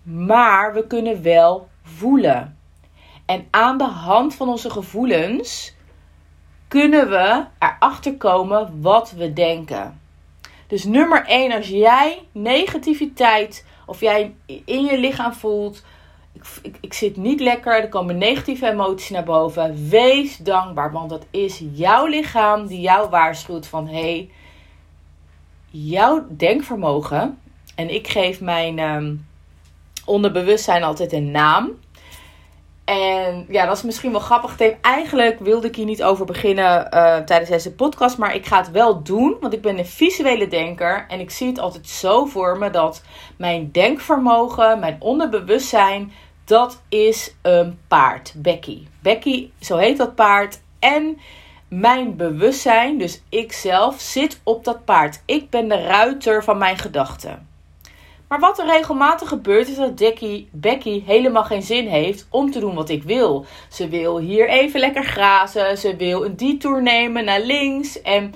Maar 0.02 0.74
we 0.74 0.86
kunnen 0.86 1.22
wel 1.22 1.68
voelen. 1.82 2.58
En 3.26 3.46
aan 3.50 3.78
de 3.78 3.84
hand 3.84 4.34
van 4.34 4.48
onze 4.48 4.70
gevoelens 4.70 5.74
kunnen 6.68 7.10
we 7.10 7.44
erachter 7.58 8.16
komen 8.16 8.80
wat 8.80 9.10
we 9.10 9.32
denken. 9.32 10.00
Dus 10.66 10.84
nummer 10.84 11.24
1, 11.26 11.52
als 11.52 11.68
jij 11.68 12.22
negativiteit 12.32 13.66
of 13.86 14.00
jij 14.00 14.34
in 14.46 14.84
je 14.84 14.98
lichaam 14.98 15.32
voelt, 15.32 15.84
ik, 16.32 16.44
ik, 16.62 16.76
ik, 16.80 16.92
zit 16.92 17.16
niet 17.16 17.40
lekker, 17.40 17.80
er 17.80 17.88
komen 17.88 18.18
negatieve 18.18 18.68
emoties 18.68 19.10
naar 19.10 19.24
boven. 19.24 19.88
Wees 19.88 20.36
dankbaar, 20.36 20.92
want 20.92 21.10
dat 21.10 21.26
is 21.30 21.62
jouw 21.72 22.06
lichaam 22.06 22.66
die 22.66 22.80
jou 22.80 23.10
waarschuwt 23.10 23.66
van 23.66 23.86
hé, 23.86 23.92
hey, 23.94 24.30
jouw 25.70 26.26
denkvermogen. 26.30 27.38
En 27.74 27.94
ik 27.94 28.08
geef 28.08 28.40
mijn 28.40 28.78
um, 28.78 29.26
onderbewustzijn 30.04 30.82
altijd 30.82 31.12
een 31.12 31.30
naam. 31.30 31.70
En 32.86 33.46
ja, 33.48 33.66
dat 33.66 33.76
is 33.76 33.82
misschien 33.82 34.10
wel 34.10 34.20
grappig. 34.20 34.56
Eigenlijk 34.80 35.38
wilde 35.38 35.66
ik 35.66 35.76
hier 35.76 35.84
niet 35.84 36.02
over 36.02 36.26
beginnen 36.26 36.88
uh, 36.94 37.16
tijdens 37.16 37.50
deze 37.50 37.74
podcast. 37.74 38.18
Maar 38.18 38.34
ik 38.34 38.46
ga 38.46 38.58
het 38.58 38.70
wel 38.70 39.02
doen. 39.02 39.36
Want 39.40 39.52
ik 39.52 39.62
ben 39.62 39.78
een 39.78 39.86
visuele 39.86 40.48
denker. 40.48 41.04
En 41.08 41.20
ik 41.20 41.30
zie 41.30 41.46
het 41.46 41.58
altijd 41.58 41.88
zo 41.88 42.24
voor 42.24 42.58
me 42.58 42.70
dat 42.70 43.02
mijn 43.36 43.70
denkvermogen, 43.72 44.78
mijn 44.78 44.96
onderbewustzijn, 44.98 46.12
dat 46.44 46.82
is 46.88 47.34
een 47.42 47.78
paard. 47.88 48.32
Becky. 48.36 48.86
Becky, 49.02 49.50
zo 49.60 49.76
heet 49.76 49.96
dat 49.96 50.14
paard. 50.14 50.60
En 50.78 51.18
mijn 51.68 52.16
bewustzijn, 52.16 52.98
dus 52.98 53.22
ik 53.28 53.52
zelf, 53.52 54.00
zit 54.00 54.40
op 54.42 54.64
dat 54.64 54.84
paard. 54.84 55.22
Ik 55.24 55.50
ben 55.50 55.68
de 55.68 55.82
ruiter 55.82 56.44
van 56.44 56.58
mijn 56.58 56.78
gedachten. 56.78 57.55
Maar 58.28 58.40
wat 58.40 58.58
er 58.58 58.66
regelmatig 58.66 59.28
gebeurt 59.28 59.68
is 59.68 59.76
dat 59.76 59.94
Becky, 59.94 60.46
Becky 60.52 61.04
helemaal 61.04 61.44
geen 61.44 61.62
zin 61.62 61.86
heeft 61.86 62.26
om 62.30 62.50
te 62.50 62.60
doen 62.60 62.74
wat 62.74 62.88
ik 62.88 63.02
wil. 63.02 63.46
Ze 63.68 63.88
wil 63.88 64.18
hier 64.18 64.48
even 64.48 64.80
lekker 64.80 65.04
grazen. 65.04 65.78
Ze 65.78 65.96
wil 65.96 66.24
een 66.24 66.36
detour 66.36 66.82
nemen 66.82 67.24
naar 67.24 67.40
links. 67.40 68.02
En 68.02 68.34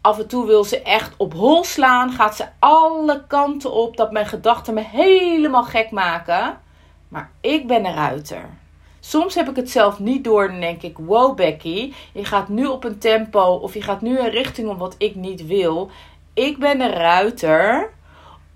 af 0.00 0.18
en 0.18 0.28
toe 0.28 0.46
wil 0.46 0.64
ze 0.64 0.82
echt 0.82 1.14
op 1.16 1.32
hol 1.32 1.64
slaan. 1.64 2.10
Gaat 2.10 2.36
ze 2.36 2.44
alle 2.58 3.24
kanten 3.26 3.72
op 3.72 3.96
dat 3.96 4.12
mijn 4.12 4.26
gedachten 4.26 4.74
me 4.74 4.80
helemaal 4.80 5.64
gek 5.64 5.90
maken. 5.90 6.60
Maar 7.08 7.30
ik 7.40 7.66
ben 7.66 7.84
een 7.84 7.94
ruiter. 7.94 8.56
Soms 9.00 9.34
heb 9.34 9.48
ik 9.48 9.56
het 9.56 9.70
zelf 9.70 9.98
niet 9.98 10.24
door 10.24 10.48
en 10.48 10.60
denk 10.60 10.82
ik: 10.82 10.98
wow, 10.98 11.36
Becky, 11.36 11.92
je 12.12 12.24
gaat 12.24 12.48
nu 12.48 12.66
op 12.66 12.84
een 12.84 12.98
tempo 12.98 13.40
of 13.40 13.74
je 13.74 13.82
gaat 13.82 14.00
nu 14.00 14.18
een 14.18 14.30
richting 14.30 14.68
om 14.68 14.78
wat 14.78 14.94
ik 14.98 15.14
niet 15.14 15.46
wil. 15.46 15.90
Ik 16.34 16.58
ben 16.58 16.80
een 16.80 16.92
ruiter 16.92 17.96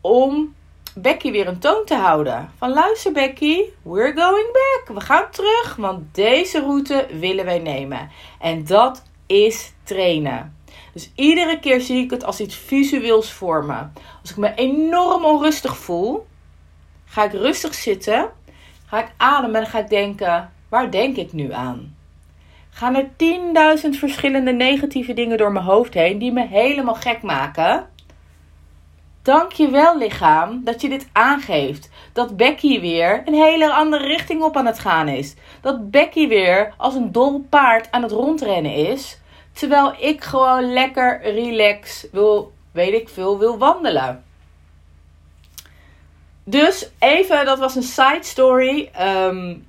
om 0.03 0.55
Becky 0.95 1.31
weer 1.31 1.49
een 1.49 1.59
toon 1.59 1.85
te 1.85 1.95
houden. 1.95 2.53
Van 2.59 2.73
luister 2.73 3.13
Becky, 3.13 3.63
we're 3.83 4.13
going 4.15 4.53
back. 4.53 4.97
We 4.97 5.01
gaan 5.01 5.31
terug, 5.31 5.77
want 5.77 6.15
deze 6.15 6.61
route 6.61 7.07
willen 7.19 7.45
wij 7.45 7.59
nemen. 7.59 8.11
En 8.41 8.65
dat 8.65 9.03
is 9.27 9.73
trainen. 9.83 10.57
Dus 10.93 11.11
iedere 11.15 11.61
keer 11.61 11.81
zie 11.81 12.05
ik 12.05 12.11
het 12.11 12.25
als 12.25 12.41
iets 12.41 12.57
visueels 12.57 13.33
voor 13.33 13.65
me. 13.65 13.79
Als 14.21 14.31
ik 14.31 14.37
me 14.37 14.55
enorm 14.55 15.25
onrustig 15.25 15.77
voel, 15.77 16.27
ga 17.05 17.25
ik 17.25 17.33
rustig 17.33 17.75
zitten, 17.75 18.31
ga 18.87 19.01
ik 19.01 19.13
ademen 19.17 19.61
en 19.61 19.67
ga 19.67 19.79
ik 19.79 19.89
denken: 19.89 20.53
waar 20.69 20.91
denk 20.91 21.17
ik 21.17 21.33
nu 21.33 21.53
aan? 21.53 21.97
Gaan 22.71 22.95
er 22.95 23.09
10.000 23.83 23.89
verschillende 23.91 24.53
negatieve 24.53 25.13
dingen 25.13 25.39
door 25.39 25.53
mijn 25.53 25.65
hoofd 25.65 25.95
heen 25.95 26.19
die 26.19 26.33
me 26.33 26.47
helemaal 26.47 26.95
gek 26.95 27.23
maken? 27.23 27.91
Dank 29.23 29.53
je 29.53 29.71
wel, 29.71 29.99
lichaam, 29.99 30.65
dat 30.65 30.81
je 30.81 30.89
dit 30.89 31.09
aangeeft. 31.13 31.91
Dat 32.13 32.37
Becky 32.37 32.81
weer 32.81 33.23
een 33.25 33.35
hele 33.35 33.73
andere 33.73 34.07
richting 34.07 34.43
op 34.43 34.57
aan 34.57 34.67
het 34.67 34.79
gaan 34.79 35.09
is. 35.09 35.35
Dat 35.61 35.91
Becky 35.91 36.29
weer 36.29 36.75
als 36.77 36.95
een 36.95 37.13
dol 37.13 37.47
paard 37.49 37.91
aan 37.91 38.03
het 38.03 38.11
rondrennen 38.11 38.75
is. 38.75 39.21
Terwijl 39.53 39.95
ik 39.99 40.25
gewoon 40.25 40.73
lekker 40.73 41.21
relax 41.23 42.07
wil, 42.13 42.53
weet 42.73 42.93
ik 42.93 43.09
veel, 43.09 43.39
wil 43.39 43.59
wandelen. 43.59 44.25
Dus 46.45 46.91
even, 46.99 47.45
dat 47.45 47.59
was 47.59 47.75
een 47.75 47.83
side 47.83 48.23
story. 48.23 48.91
Um, 49.01 49.67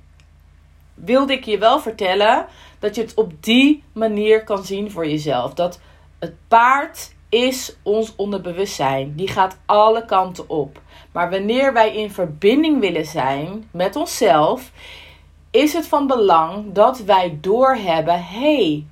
wilde 0.94 1.32
ik 1.32 1.44
je 1.44 1.58
wel 1.58 1.80
vertellen 1.80 2.46
dat 2.78 2.94
je 2.94 3.00
het 3.00 3.14
op 3.14 3.32
die 3.40 3.82
manier 3.92 4.44
kan 4.44 4.64
zien 4.64 4.90
voor 4.90 5.06
jezelf. 5.06 5.54
Dat 5.54 5.80
het 6.18 6.34
paard 6.48 7.13
is 7.34 7.76
ons 7.82 8.16
onderbewustzijn. 8.16 9.14
Die 9.14 9.28
gaat 9.28 9.58
alle 9.66 10.04
kanten 10.04 10.48
op. 10.48 10.80
Maar 11.12 11.30
wanneer 11.30 11.72
wij 11.72 11.96
in 11.96 12.10
verbinding 12.10 12.80
willen 12.80 13.06
zijn 13.06 13.68
met 13.70 13.96
onszelf, 13.96 14.70
is 15.50 15.72
het 15.72 15.86
van 15.86 16.06
belang 16.06 16.72
dat 16.72 16.98
wij 16.98 17.38
doorhebben: 17.40 18.24
hey, 18.24 18.86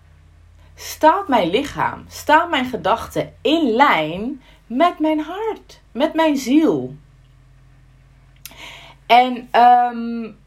staat 0.75 1.29
mijn 1.29 1.51
lichaam, 1.51 2.05
staat 2.09 2.51
mijn 2.51 2.65
gedachten 2.65 3.35
in 3.43 3.71
lijn 3.71 4.43
met 4.67 4.99
mijn 4.99 5.21
hart, 5.21 5.81
met 5.93 6.15
mijn 6.15 6.37
ziel? 6.37 6.95
En 9.07 9.49
um, 9.61 10.39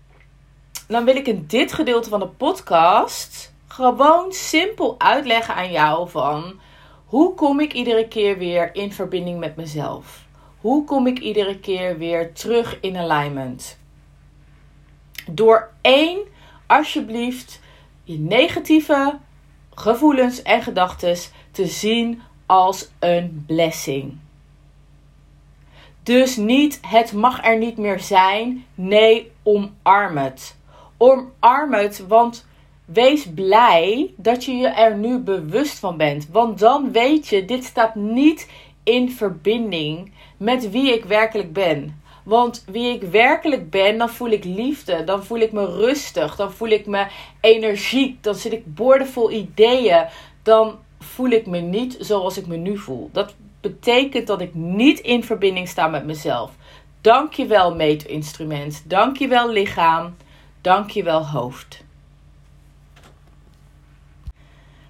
dan 0.88 1.06
wil 1.06 1.16
ik 1.16 1.28
in 1.28 1.44
dit 1.48 1.74
gedeelte 1.74 2.10
van 2.10 2.20
de 2.20 2.28
podcast 2.28 3.54
gewoon 3.68 4.32
simpel 4.32 4.96
uitleggen 4.98 5.56
aan 5.56 5.72
jou 5.72 6.10
van 6.10 6.60
hoe 7.06 7.34
kom 7.34 7.60
ik 7.60 7.74
iedere 7.74 8.08
keer 8.08 8.38
weer 8.38 8.76
in 8.76 8.92
verbinding 8.92 9.40
met 9.40 9.56
mezelf? 9.56 10.26
Hoe 10.58 10.84
kom 10.84 11.08
ik 11.08 11.20
iedere 11.20 11.60
keer 11.60 11.98
weer 11.98 12.34
terug 12.34 12.80
in 12.80 12.98
alignment? 12.98 13.80
Door 15.32 15.70
één, 15.82 16.20
alsjeblieft, 16.68 17.62
je 18.04 18.18
negatieve 18.18 19.18
gevoelens 19.76 20.42
en 20.42 20.62
gedachten 20.62 21.18
te 21.52 21.66
zien 21.66 22.22
als 22.46 22.90
een 23.00 23.44
blessing. 23.48 24.18
Dus 26.04 26.36
niet 26.36 26.80
het 26.82 27.14
mag 27.14 27.46
er 27.46 27.58
niet 27.58 27.78
meer 27.78 28.00
zijn. 28.00 28.66
Nee, 28.76 29.32
omarm 29.44 30.18
het. 30.18 30.58
Omarm 30.98 31.74
het, 31.74 32.08
want 32.08 32.46
Wees 32.86 33.28
blij 33.36 34.14
dat 34.18 34.46
je 34.46 34.56
je 34.56 34.68
er 34.68 34.98
nu 34.98 35.18
bewust 35.18 35.80
van 35.80 35.98
bent. 35.98 36.28
Want 36.32 36.60
dan 36.60 36.92
weet 36.92 37.28
je, 37.28 37.46
dit 37.46 37.64
staat 37.64 37.96
niet 37.96 38.50
in 38.84 39.12
verbinding 39.12 40.12
met 40.38 40.70
wie 40.70 40.94
ik 40.94 41.06
werkelijk 41.06 41.54
ben. 41.54 42.02
Want 42.24 42.64
wie 42.68 42.94
ik 42.94 43.02
werkelijk 43.02 43.70
ben, 43.70 43.98
dan 43.98 44.10
voel 44.10 44.30
ik 44.30 44.44
liefde. 44.44 45.04
Dan 45.04 45.24
voel 45.24 45.40
ik 45.40 45.52
me 45.52 45.66
rustig. 45.66 46.36
Dan 46.36 46.52
voel 46.52 46.70
ik 46.70 46.86
me 46.86 47.08
energiek. 47.42 48.24
Dan 48.24 48.36
zit 48.36 48.54
ik 48.54 48.76
boordevol 48.76 49.32
ideeën. 49.32 50.06
Dan 50.44 50.80
voel 51.00 51.30
ik 51.30 51.46
me 51.46 51.60
niet 51.60 51.98
zoals 52.00 52.38
ik 52.38 52.48
me 52.48 52.56
nu 52.56 52.78
voel. 52.78 53.10
Dat 53.12 53.36
betekent 53.62 54.28
dat 54.28 54.42
ik 54.42 54.54
niet 54.54 55.00
in 55.00 55.24
verbinding 55.24 55.68
sta 55.68 55.88
met 55.88 56.06
mezelf. 56.06 56.52
Dankjewel 57.02 57.76
meetinstrument. 57.76 58.84
Dankjewel 58.88 59.50
lichaam. 59.50 60.16
Dankjewel 60.62 61.28
hoofd. 61.28 61.85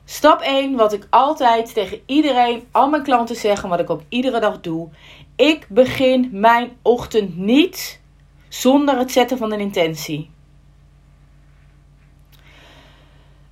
Stap 0.06 0.42
1, 0.42 0.76
wat 0.76 0.94
ik 0.94 1.08
altijd 1.10 1.74
tegen 1.74 2.02
iedereen, 2.06 2.68
al 2.72 2.90
mijn 2.90 3.04
klanten 3.04 3.36
zeg 3.36 3.64
en 3.64 3.70
wat 3.70 3.80
ik 3.80 3.90
ook 3.90 4.02
iedere 4.10 4.40
dag 4.40 4.62
doe. 4.62 4.90
Ik 5.36 5.68
begin 5.70 6.30
mijn 6.32 6.78
ochtend 6.82 7.38
niet 7.38 8.02
zonder 8.50 8.98
het 8.98 9.12
zetten 9.12 9.38
van 9.38 9.52
een 9.52 9.60
intentie. 9.60 10.30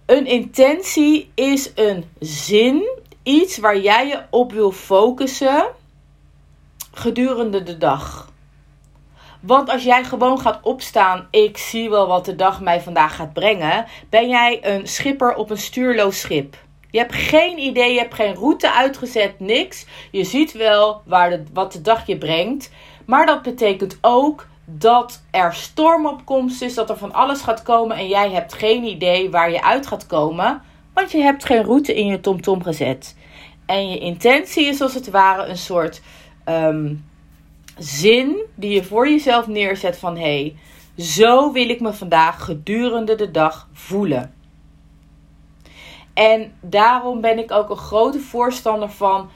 Een 0.05 0.25
intentie 0.25 1.31
is 1.35 1.71
een 1.75 2.05
zin, 2.19 2.99
iets 3.23 3.57
waar 3.57 3.79
jij 3.79 4.07
je 4.07 4.23
op 4.29 4.51
wil 4.51 4.71
focussen 4.71 5.65
gedurende 6.91 7.63
de 7.63 7.77
dag. 7.77 8.32
Want 9.45 9.69
als 9.69 9.83
jij 9.83 10.03
gewoon 10.03 10.39
gaat 10.39 10.59
opstaan, 10.61 11.27
ik 11.31 11.57
zie 11.57 11.89
wel 11.89 12.07
wat 12.07 12.25
de 12.25 12.35
dag 12.35 12.61
mij 12.61 12.81
vandaag 12.81 13.15
gaat 13.15 13.33
brengen, 13.33 13.85
ben 14.09 14.29
jij 14.29 14.59
een 14.61 14.87
schipper 14.87 15.35
op 15.35 15.49
een 15.49 15.57
stuurloos 15.57 16.19
schip. 16.19 16.55
Je 16.89 16.97
hebt 16.97 17.13
geen 17.13 17.57
idee, 17.57 17.93
je 17.93 17.99
hebt 17.99 18.13
geen 18.13 18.35
route 18.35 18.73
uitgezet, 18.73 19.39
niks. 19.39 19.85
Je 20.11 20.23
ziet 20.23 20.51
wel 20.51 21.01
waar 21.05 21.43
wat 21.53 21.71
de 21.71 21.81
dag 21.81 22.07
je 22.07 22.17
brengt. 22.17 22.71
Maar 23.05 23.25
dat 23.25 23.41
betekent 23.41 23.97
ook 24.01 24.47
dat 24.65 25.23
er 25.31 25.53
stormopkomst 25.53 26.61
is, 26.61 26.73
dat 26.73 26.89
er 26.89 26.97
van 26.97 27.13
alles 27.13 27.41
gaat 27.41 27.61
komen 27.61 27.97
en 27.97 28.07
jij 28.07 28.31
hebt 28.31 28.53
geen 28.53 28.83
idee 28.83 29.29
waar 29.29 29.51
je 29.51 29.63
uit 29.63 29.87
gaat 29.87 30.07
komen, 30.07 30.61
want 30.93 31.11
je 31.11 31.21
hebt 31.21 31.45
geen 31.45 31.63
route 31.63 31.95
in 31.95 32.05
je 32.05 32.19
TomTom 32.19 32.63
gezet. 32.63 33.15
En 33.65 33.89
je 33.89 33.97
intentie 33.99 34.65
is 34.65 34.81
als 34.81 34.93
het 34.93 35.09
ware 35.09 35.45
een 35.45 35.57
soort 35.57 36.01
ehm, 36.43 36.93
zin 37.77 38.37
die 38.55 38.73
je 38.73 38.83
voor 38.83 39.09
jezelf 39.09 39.47
neerzet 39.47 39.97
van 39.97 40.15
hé, 40.15 40.21
hey, 40.21 40.55
zo 40.97 41.51
wil 41.51 41.69
ik 41.69 41.81
me 41.81 41.93
vandaag 41.93 42.45
gedurende 42.45 43.15
de 43.15 43.31
dag 43.31 43.69
voelen. 43.73 44.33
En 46.13 46.53
daarom 46.61 47.21
ben 47.21 47.37
ik 47.37 47.51
ook 47.51 47.69
een 47.69 47.75
grote 47.75 48.19
voorstander 48.19 48.89
van 48.89 49.29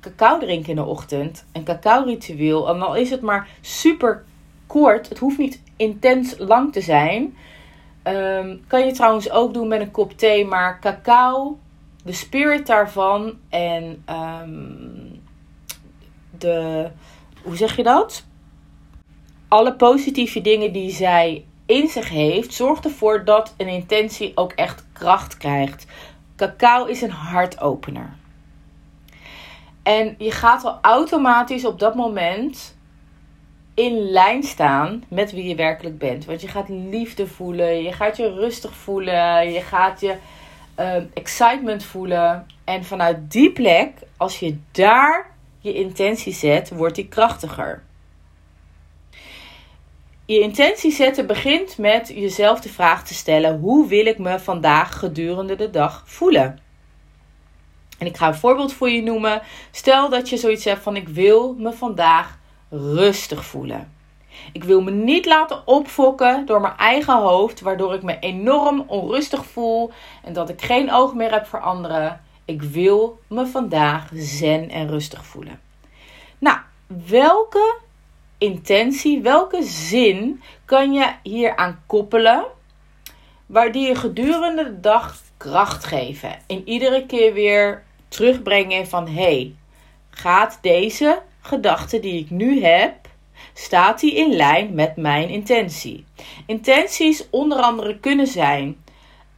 cacao 0.00 0.38
drinken 0.38 0.68
in 0.68 0.76
de 0.76 0.84
ochtend. 0.84 1.44
Een 1.52 1.64
cacao 1.64 2.04
ritueel. 2.04 2.68
En 2.68 2.82
al 2.82 2.96
is 2.96 3.10
het 3.10 3.20
maar 3.20 3.48
super 3.60 4.24
kort. 4.66 5.08
Het 5.08 5.18
hoeft 5.18 5.38
niet 5.38 5.62
intens 5.76 6.34
lang 6.38 6.72
te 6.72 6.80
zijn. 6.80 7.36
Um, 8.04 8.64
kan 8.66 8.86
je 8.86 8.92
trouwens 8.92 9.30
ook 9.30 9.54
doen 9.54 9.68
met 9.68 9.80
een 9.80 9.90
kop 9.90 10.12
thee. 10.18 10.44
Maar 10.44 10.80
cacao, 10.80 11.58
de 12.04 12.12
spirit 12.12 12.66
daarvan 12.66 13.38
en 13.48 14.04
um, 14.42 15.22
de... 16.38 16.90
Hoe 17.42 17.56
zeg 17.56 17.76
je 17.76 17.82
dat? 17.82 18.24
Alle 19.48 19.74
positieve 19.74 20.40
dingen 20.40 20.72
die 20.72 20.90
zij 20.90 21.44
in 21.66 21.88
zich 21.88 22.08
heeft, 22.08 22.54
zorgt 22.54 22.84
ervoor 22.84 23.24
dat 23.24 23.54
een 23.56 23.68
intentie 23.68 24.32
ook 24.34 24.52
echt 24.52 24.84
kracht 24.92 25.36
krijgt. 25.36 25.86
Cacao 26.36 26.84
is 26.84 27.02
een 27.02 27.10
hartopener. 27.10 28.16
En 29.82 30.14
je 30.18 30.30
gaat 30.30 30.64
al 30.64 30.78
automatisch 30.82 31.64
op 31.64 31.78
dat 31.78 31.94
moment 31.94 32.76
in 33.74 34.10
lijn 34.10 34.42
staan 34.42 35.04
met 35.08 35.32
wie 35.32 35.48
je 35.48 35.54
werkelijk 35.54 35.98
bent. 35.98 36.24
Want 36.24 36.40
je 36.40 36.48
gaat 36.48 36.68
liefde 36.68 37.26
voelen, 37.26 37.82
je 37.82 37.92
gaat 37.92 38.16
je 38.16 38.34
rustig 38.34 38.74
voelen, 38.74 39.52
je 39.52 39.60
gaat 39.60 40.00
je 40.00 40.16
uh, 40.78 40.96
excitement 41.14 41.84
voelen. 41.84 42.46
En 42.64 42.84
vanuit 42.84 43.30
die 43.30 43.52
plek, 43.52 43.92
als 44.16 44.38
je 44.38 44.58
daar 44.70 45.31
je 45.62 45.72
intentie 45.72 46.32
zet, 46.32 46.70
wordt 46.70 46.94
die 46.94 47.08
krachtiger. 47.08 47.82
Je 50.24 50.40
intentie 50.40 50.92
zetten 50.92 51.26
begint 51.26 51.78
met 51.78 52.08
jezelf 52.08 52.60
de 52.60 52.68
vraag 52.68 53.04
te 53.04 53.14
stellen: 53.14 53.58
hoe 53.60 53.88
wil 53.88 54.06
ik 54.06 54.18
me 54.18 54.38
vandaag 54.38 54.98
gedurende 54.98 55.56
de 55.56 55.70
dag 55.70 56.02
voelen? 56.06 56.60
En 57.98 58.06
ik 58.06 58.16
ga 58.16 58.28
een 58.28 58.34
voorbeeld 58.34 58.72
voor 58.72 58.90
je 58.90 59.02
noemen. 59.02 59.42
Stel 59.70 60.08
dat 60.08 60.28
je 60.28 60.36
zoiets 60.36 60.64
hebt 60.64 60.82
van: 60.82 60.96
ik 60.96 61.08
wil 61.08 61.54
me 61.58 61.72
vandaag 61.72 62.38
rustig 62.70 63.44
voelen. 63.44 63.92
Ik 64.52 64.64
wil 64.64 64.82
me 64.82 64.90
niet 64.90 65.26
laten 65.26 65.66
opfokken 65.66 66.46
door 66.46 66.60
mijn 66.60 66.76
eigen 66.76 67.16
hoofd, 67.16 67.60
waardoor 67.60 67.94
ik 67.94 68.02
me 68.02 68.18
enorm 68.18 68.84
onrustig 68.86 69.46
voel 69.46 69.90
en 70.22 70.32
dat 70.32 70.48
ik 70.48 70.62
geen 70.62 70.92
oog 70.92 71.14
meer 71.14 71.32
heb 71.32 71.46
voor 71.46 71.60
anderen. 71.60 72.20
Ik 72.44 72.62
wil 72.62 73.20
me 73.26 73.46
vandaag 73.46 74.10
zen 74.14 74.70
en 74.70 74.88
rustig 74.88 75.26
voelen. 75.26 75.60
Nou, 76.38 76.58
welke 77.06 77.78
intentie, 78.38 79.20
welke 79.20 79.62
zin 79.62 80.42
kan 80.64 80.92
je 80.92 81.12
hier 81.22 81.56
aan 81.56 81.82
koppelen, 81.86 82.44
waardoor 83.46 83.82
je 83.82 83.94
gedurende 83.94 84.64
de 84.64 84.80
dag 84.80 85.20
kracht 85.36 85.84
geven 85.84 86.38
en 86.46 86.68
iedere 86.68 87.06
keer 87.06 87.32
weer 87.32 87.82
terugbrengen 88.08 88.86
van 88.86 89.08
hey, 89.08 89.54
gaat 90.10 90.58
deze 90.60 91.22
gedachte 91.40 92.00
die 92.00 92.20
ik 92.20 92.30
nu 92.30 92.64
heb, 92.64 92.94
staat 93.54 94.00
die 94.00 94.14
in 94.14 94.32
lijn 94.32 94.74
met 94.74 94.96
mijn 94.96 95.28
intentie? 95.28 96.04
Intenties 96.46 97.30
onder 97.30 97.58
andere 97.58 97.98
kunnen 97.98 98.26
zijn. 98.26 98.81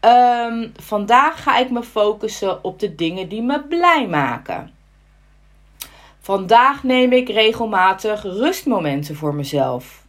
Um, 0.05 0.73
vandaag 0.83 1.43
ga 1.43 1.59
ik 1.59 1.71
me 1.71 1.83
focussen 1.83 2.65
op 2.65 2.79
de 2.79 2.95
dingen 2.95 3.29
die 3.29 3.43
me 3.43 3.63
blij 3.63 4.07
maken. 4.07 4.73
Vandaag 6.21 6.83
neem 6.83 7.13
ik 7.13 7.29
regelmatig 7.29 8.23
rustmomenten 8.23 9.17
voor 9.17 9.35
mezelf. 9.35 10.03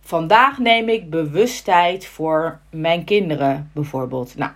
Vandaag 0.00 0.58
neem 0.58 0.88
ik 0.88 1.10
bewustheid 1.10 2.06
voor 2.06 2.60
mijn 2.70 3.04
kinderen, 3.04 3.70
bijvoorbeeld. 3.74 4.36
Nou, 4.36 4.50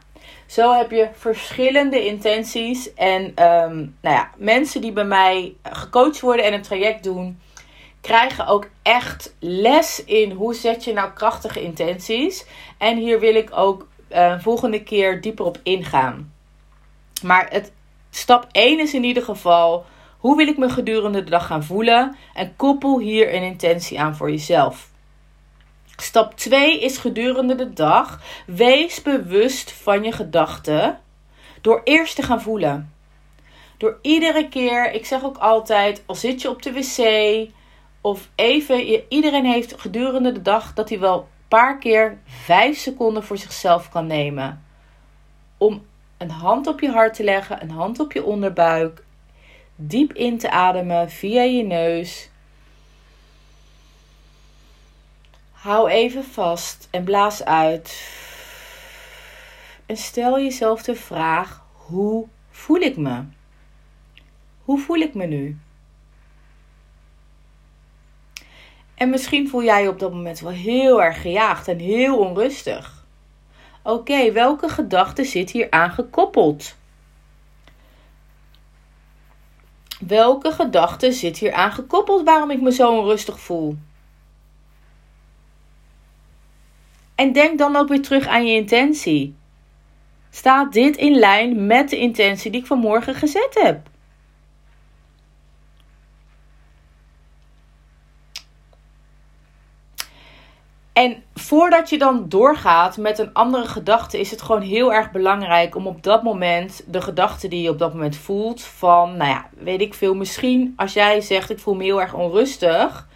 zo 0.47 0.75
heb 0.75 0.91
je 0.91 1.09
verschillende 1.13 2.07
intenties. 2.07 2.95
En 2.95 3.23
um, 3.23 3.97
nou 4.01 4.17
ja, 4.17 4.31
mensen 4.37 4.81
die 4.81 4.93
bij 4.93 5.05
mij 5.05 5.55
gecoacht 5.63 6.21
worden 6.21 6.45
en 6.45 6.53
een 6.53 6.63
traject 6.63 7.05
doen, 7.05 7.41
krijgen 8.01 8.47
ook 8.47 8.69
echt 8.83 9.35
les 9.39 10.05
in 10.05 10.31
hoe 10.31 10.55
zet 10.55 10.85
je 10.85 10.93
nou 10.93 11.11
krachtige 11.11 11.63
intenties. 11.63 12.47
En 12.79 12.97
hier 12.97 13.21
wil 13.21 13.35
ik 13.35 13.51
ook 13.55 13.87
uh, 14.15 14.39
volgende 14.39 14.83
keer 14.83 15.21
dieper 15.21 15.45
op 15.45 15.59
ingaan. 15.63 16.33
Maar 17.23 17.47
het, 17.51 17.73
stap 18.11 18.47
1 18.53 18.81
is 18.81 18.95
in 18.95 19.05
ieder 19.05 19.23
geval 19.23 19.85
hoe 20.19 20.37
wil 20.37 20.47
ik 20.47 20.59
me 20.59 20.69
gedurende 20.69 21.25
de 21.25 21.31
dag 21.31 21.47
gaan 21.47 21.65
voelen? 21.65 22.17
En 22.35 22.57
koppel 22.57 22.99
hier 22.99 23.35
een 23.35 23.43
intentie 23.43 24.01
aan 24.01 24.17
voor 24.17 24.31
jezelf. 24.31 24.91
Stap 25.97 26.37
2 26.37 26.81
is 26.81 26.99
gedurende 26.99 27.55
de 27.55 27.73
dag. 27.73 28.21
Wees 28.47 29.03
bewust 29.03 29.73
van 29.73 30.03
je 30.03 30.13
gedachten 30.13 31.01
door 31.61 31.81
eerst 31.85 32.17
te 32.17 32.23
gaan 32.23 32.43
voelen. 32.43 32.93
Door 33.77 33.99
iedere 34.03 34.49
keer, 34.49 34.93
ik 34.93 35.07
zeg 35.07 35.25
ook 35.25 35.37
altijd, 35.37 36.03
al 36.07 36.15
zit 36.15 36.43
je 36.43 36.51
op 36.51 36.63
de 36.63 36.73
wc 36.73 37.49
of 38.01 38.29
even, 38.35 39.03
iedereen 39.09 39.45
heeft 39.45 39.81
gedurende 39.81 40.33
de 40.33 40.43
dag 40.43 40.75
dat 40.75 40.89
hij 40.89 40.99
wel 40.99 41.17
een 41.19 41.27
paar 41.53 41.79
keer 41.79 42.19
5 42.27 42.79
seconden 42.79 43.25
voor 43.25 43.39
zichzelf 43.39 43.89
kan 43.89 44.07
nemen. 44.07 44.65
Om 45.59 45.87
een 46.19 46.31
hand 46.31 46.67
op 46.67 46.81
je 46.81 46.91
hart 46.91 47.15
te 47.15 47.25
leggen, 47.25 47.63
een 47.63 47.71
hand 47.71 48.01
op 48.01 48.13
je 48.13 48.25
onderbuik 48.25 49.05
diep 49.77 50.13
in 50.13 50.39
te 50.39 50.51
ademen 50.51 51.11
via 51.11 51.43
je 51.43 51.63
neus. 51.63 52.31
Hou 55.53 55.91
even 55.91 56.25
vast 56.25 56.89
en 56.91 57.05
blaas 57.05 57.45
uit. 57.45 58.09
En 59.87 59.97
stel 59.97 60.41
jezelf 60.41 60.83
de 60.83 60.95
vraag: 60.95 61.65
hoe 61.73 62.27
voel 62.51 62.81
ik 62.81 62.97
me? 62.97 63.23
Hoe 64.65 64.79
voel 64.79 64.99
ik 64.99 65.15
me 65.15 65.27
nu? 65.27 65.59
En 69.03 69.11
misschien 69.11 69.49
voel 69.49 69.63
jij 69.63 69.83
je 69.83 69.89
op 69.89 69.99
dat 69.99 70.13
moment 70.13 70.41
wel 70.41 70.53
heel 70.53 71.03
erg 71.03 71.21
gejaagd 71.21 71.69
en 71.69 71.79
heel 71.79 72.19
onrustig. 72.19 73.05
Oké, 73.83 74.33
welke 74.33 74.69
gedachte 74.69 75.25
zit 75.25 75.51
hier 75.51 75.71
aan 75.71 75.91
gekoppeld? 75.91 76.77
Welke 80.01 80.53
gedachte 80.53 81.13
zit 81.13 81.39
hier 81.39 81.53
aan 81.53 81.73
gekoppeld 81.73 82.25
waarom 82.25 82.51
ik 82.51 82.61
me 82.61 82.73
zo 82.73 82.99
onrustig 82.99 83.41
voel? 83.41 83.77
En 87.15 87.33
denk 87.33 87.59
dan 87.59 87.77
ook 87.77 87.89
weer 87.89 88.03
terug 88.03 88.27
aan 88.27 88.47
je 88.47 88.55
intentie. 88.55 89.35
Staat 90.31 90.73
dit 90.73 90.97
in 90.97 91.15
lijn 91.15 91.67
met 91.67 91.91
de 91.91 91.99
intentie 91.99 92.51
die 92.51 92.61
ik 92.61 92.67
vanmorgen 92.67 93.15
gezet 93.15 93.59
heb? 93.63 93.92
En 100.93 101.23
voordat 101.35 101.91
je 101.91 101.99
dan 101.99 102.29
doorgaat 102.29 102.97
met 102.97 103.19
een 103.19 103.33
andere 103.33 103.67
gedachte, 103.67 104.21
is 104.21 104.31
het 104.31 104.43
gewoon 104.43 104.61
heel 104.61 104.93
erg 104.93 105.11
belangrijk 105.11 105.77
om 105.77 105.87
op 105.87 106.03
dat 106.03 106.23
moment 106.23 106.85
de 106.87 107.01
gedachte 107.01 107.49
die 107.49 107.63
je 107.63 107.71
op 107.71 107.79
dat 107.79 107.93
moment 107.93 108.17
voelt, 108.17 108.63
van, 108.63 109.17
nou 109.17 109.31
ja, 109.31 109.49
weet 109.59 109.81
ik 109.81 109.95
veel, 109.95 110.15
misschien 110.15 110.73
als 110.77 110.93
jij 110.93 111.21
zegt: 111.21 111.51
Ik 111.51 111.59
voel 111.59 111.75
me 111.75 111.85
heel 111.85 112.01
erg 112.01 112.15
onrustig, 112.15 113.09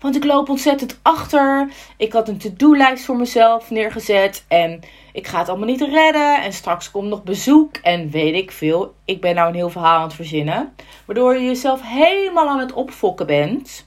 want 0.00 0.16
ik 0.16 0.24
loop 0.24 0.48
ontzettend 0.48 0.98
achter. 1.02 1.68
Ik 1.96 2.12
had 2.12 2.28
een 2.28 2.38
to-do-lijst 2.38 3.04
voor 3.04 3.16
mezelf 3.16 3.70
neergezet 3.70 4.44
en 4.48 4.80
ik 5.12 5.26
ga 5.26 5.38
het 5.38 5.48
allemaal 5.48 5.68
niet 5.68 5.80
redden. 5.80 6.42
En 6.42 6.52
straks 6.52 6.90
komt 6.90 7.08
nog 7.08 7.22
bezoek 7.22 7.76
en 7.76 8.10
weet 8.10 8.34
ik 8.34 8.50
veel. 8.50 8.94
Ik 9.04 9.20
ben 9.20 9.34
nou 9.34 9.48
een 9.48 9.54
heel 9.54 9.70
verhaal 9.70 9.96
aan 9.96 10.02
het 10.02 10.14
verzinnen, 10.14 10.74
waardoor 11.04 11.34
je 11.34 11.44
jezelf 11.44 11.80
helemaal 11.82 12.48
aan 12.48 12.58
het 12.58 12.72
opfokken 12.72 13.26
bent. 13.26 13.86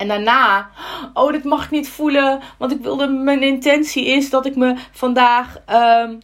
En 0.00 0.08
daarna, 0.08 0.70
oh, 1.14 1.32
dit 1.32 1.44
mag 1.44 1.64
ik 1.64 1.70
niet 1.70 1.88
voelen, 1.88 2.40
want 2.58 2.72
ik 2.72 2.80
wilde, 2.80 3.06
mijn 3.06 3.42
intentie 3.42 4.06
is 4.06 4.30
dat 4.30 4.46
ik 4.46 4.56
me 4.56 4.74
vandaag 4.92 5.60
um, 5.70 6.20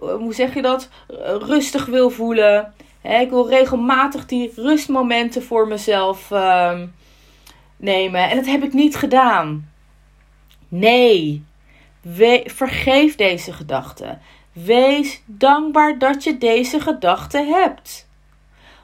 hoe 0.00 0.34
zeg 0.34 0.54
je 0.54 0.62
dat? 0.62 0.88
Rustig 1.38 1.86
wil 1.86 2.10
voelen. 2.10 2.74
ik 3.02 3.30
wil 3.30 3.48
regelmatig 3.48 4.26
die 4.26 4.52
rustmomenten 4.56 5.42
voor 5.42 5.68
mezelf 5.68 6.30
ehm, 6.30 6.86
nemen. 7.76 8.30
En 8.30 8.36
dat 8.36 8.46
heb 8.46 8.62
ik 8.62 8.72
niet 8.72 8.96
gedaan. 8.96 9.70
Nee. 10.68 11.44
vergeef 12.44 13.16
deze 13.16 13.52
gedachten. 13.52 14.20
Wees 14.52 15.22
dankbaar 15.26 15.98
dat 15.98 16.24
je 16.24 16.38
deze 16.38 16.80
gedachten 16.80 17.48
hebt. 17.48 18.05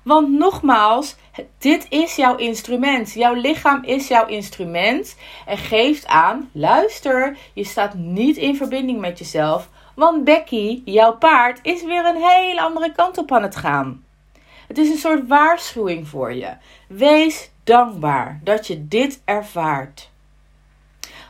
Want 0.02 0.28
nogmaals, 0.28 1.16
dit 1.58 1.86
is 1.88 2.16
jouw 2.16 2.36
instrument. 2.36 3.12
Jouw 3.12 3.34
lichaam 3.34 3.84
is 3.84 4.08
jouw 4.08 4.26
instrument 4.26 5.16
en 5.46 5.58
geeft 5.58 6.06
aan: 6.06 6.50
luister, 6.52 7.36
je 7.52 7.64
staat 7.64 7.94
niet 7.94 8.36
in 8.36 8.56
verbinding 8.56 9.00
met 9.00 9.18
jezelf. 9.18 9.68
Want 9.94 10.24
Becky, 10.24 10.82
jouw 10.84 11.16
paard, 11.16 11.58
is 11.62 11.84
weer 11.84 12.04
een 12.04 12.22
hele 12.22 12.60
andere 12.60 12.92
kant 12.92 13.18
op 13.18 13.32
aan 13.32 13.42
het 13.42 13.56
gaan. 13.56 14.04
Het 14.68 14.78
is 14.78 14.88
een 14.88 14.98
soort 14.98 15.28
waarschuwing 15.28 16.08
voor 16.08 16.34
je. 16.34 16.56
Wees 16.88 17.50
dankbaar 17.64 18.40
dat 18.44 18.66
je 18.66 18.88
dit 18.88 19.22
ervaart. 19.24 20.10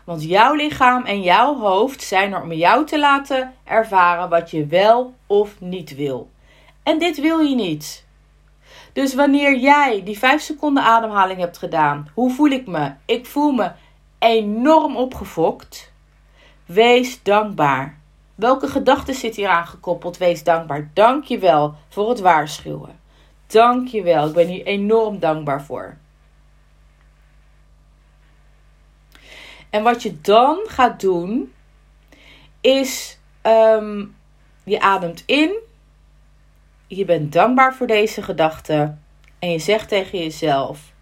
Want 0.04 0.24
jouw 0.24 0.54
lichaam 0.54 1.04
en 1.04 1.22
jouw 1.22 1.56
hoofd 1.58 2.02
zijn 2.02 2.32
er 2.32 2.42
om 2.42 2.52
jou 2.52 2.86
te 2.86 2.98
laten 2.98 3.54
ervaren 3.64 4.28
wat 4.28 4.50
je 4.50 4.66
wel 4.66 5.14
of 5.26 5.60
niet 5.60 5.94
wil. 5.94 6.30
En 6.82 6.98
dit 6.98 7.20
wil 7.20 7.38
je 7.38 7.54
niet. 7.54 8.01
Dus 8.92 9.14
wanneer 9.14 9.58
jij 9.58 10.02
die 10.04 10.18
5 10.18 10.42
seconden 10.42 10.82
ademhaling 10.82 11.38
hebt 11.38 11.58
gedaan, 11.58 12.10
hoe 12.14 12.30
voel 12.30 12.50
ik 12.50 12.66
me? 12.66 12.92
Ik 13.04 13.26
voel 13.26 13.52
me 13.52 13.72
enorm 14.18 14.96
opgefokt. 14.96 15.92
Wees 16.66 17.22
dankbaar. 17.22 18.00
Welke 18.34 18.68
gedachten 18.68 19.14
zit 19.14 19.36
hier 19.36 19.48
aan 19.48 19.66
gekoppeld? 19.66 20.16
Wees 20.16 20.44
dankbaar. 20.44 20.90
Dank 20.94 21.24
je 21.24 21.38
wel 21.38 21.74
voor 21.88 22.08
het 22.08 22.20
waarschuwen. 22.20 23.00
Dank 23.46 23.88
je 23.88 24.02
wel. 24.02 24.28
Ik 24.28 24.34
ben 24.34 24.46
hier 24.46 24.66
enorm 24.66 25.18
dankbaar 25.18 25.62
voor. 25.62 25.96
En 29.70 29.82
wat 29.82 30.02
je 30.02 30.20
dan 30.20 30.58
gaat 30.66 31.00
doen, 31.00 31.52
is 32.60 33.18
um, 33.42 34.16
je 34.64 34.80
ademt 34.80 35.22
in. 35.26 35.58
Je 36.94 37.04
bent 37.04 37.32
dankbaar 37.32 37.74
voor 37.74 37.86
deze 37.86 38.22
gedachte. 38.22 38.94
En 39.38 39.50
je 39.50 39.58
zegt 39.58 39.88
tegen 39.88 40.18
jezelf: 40.18 40.92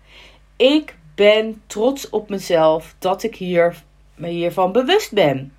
Ik 0.56 0.96
ben 1.14 1.62
trots 1.66 2.10
op 2.10 2.28
mezelf 2.28 2.94
dat 2.98 3.22
ik 3.22 3.36
hier, 3.36 3.82
me 4.14 4.28
hiervan 4.28 4.72
bewust 4.72 5.12
ben. 5.12 5.54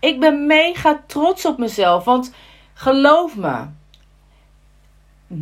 Ik 0.00 0.20
ben 0.20 0.46
mega 0.46 1.02
trots 1.06 1.44
op 1.44 1.58
mezelf. 1.58 2.04
Want 2.04 2.34
geloof 2.74 3.36
me, 3.36 3.66
90%, 5.32 5.36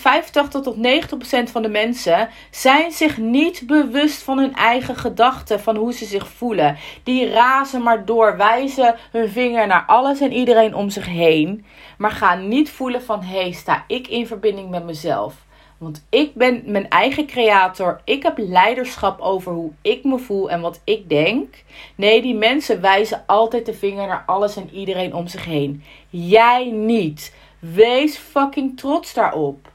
85 0.00 0.60
tot 0.62 0.76
90% 0.76 1.50
van 1.50 1.62
de 1.62 1.68
mensen 1.68 2.28
zijn 2.50 2.92
zich 2.92 3.18
niet 3.18 3.62
bewust 3.66 4.22
van 4.22 4.38
hun 4.38 4.54
eigen 4.54 4.96
gedachten, 4.96 5.60
van 5.60 5.76
hoe 5.76 5.92
ze 5.92 6.04
zich 6.04 6.28
voelen. 6.28 6.76
Die 7.02 7.30
razen 7.30 7.82
maar 7.82 8.04
door, 8.04 8.36
wijzen 8.36 8.96
hun 9.10 9.28
vinger 9.28 9.66
naar 9.66 9.84
alles 9.86 10.20
en 10.20 10.32
iedereen 10.32 10.74
om 10.74 10.90
zich 10.90 11.06
heen, 11.06 11.64
maar 11.98 12.10
gaan 12.10 12.48
niet 12.48 12.70
voelen 12.70 13.02
van 13.02 13.22
hé, 13.22 13.40
hey, 13.40 13.52
sta 13.52 13.84
ik 13.86 14.08
in 14.08 14.26
verbinding 14.26 14.70
met 14.70 14.84
mezelf? 14.84 15.34
Want 15.78 16.06
ik 16.10 16.34
ben 16.34 16.62
mijn 16.66 16.88
eigen 16.88 17.26
creator. 17.26 18.00
Ik 18.04 18.22
heb 18.22 18.38
leiderschap 18.38 19.20
over 19.20 19.52
hoe 19.52 19.72
ik 19.82 20.04
me 20.04 20.18
voel 20.18 20.50
en 20.50 20.60
wat 20.60 20.80
ik 20.84 21.08
denk. 21.08 21.64
Nee, 21.94 22.22
die 22.22 22.34
mensen 22.34 22.80
wijzen 22.80 23.22
altijd 23.26 23.66
de 23.66 23.74
vinger 23.74 24.06
naar 24.06 24.22
alles 24.26 24.56
en 24.56 24.70
iedereen 24.72 25.14
om 25.14 25.26
zich 25.26 25.44
heen. 25.44 25.82
Jij 26.08 26.70
niet. 26.70 27.34
Wees 27.72 28.16
fucking 28.16 28.76
trots 28.76 29.14
daarop. 29.14 29.72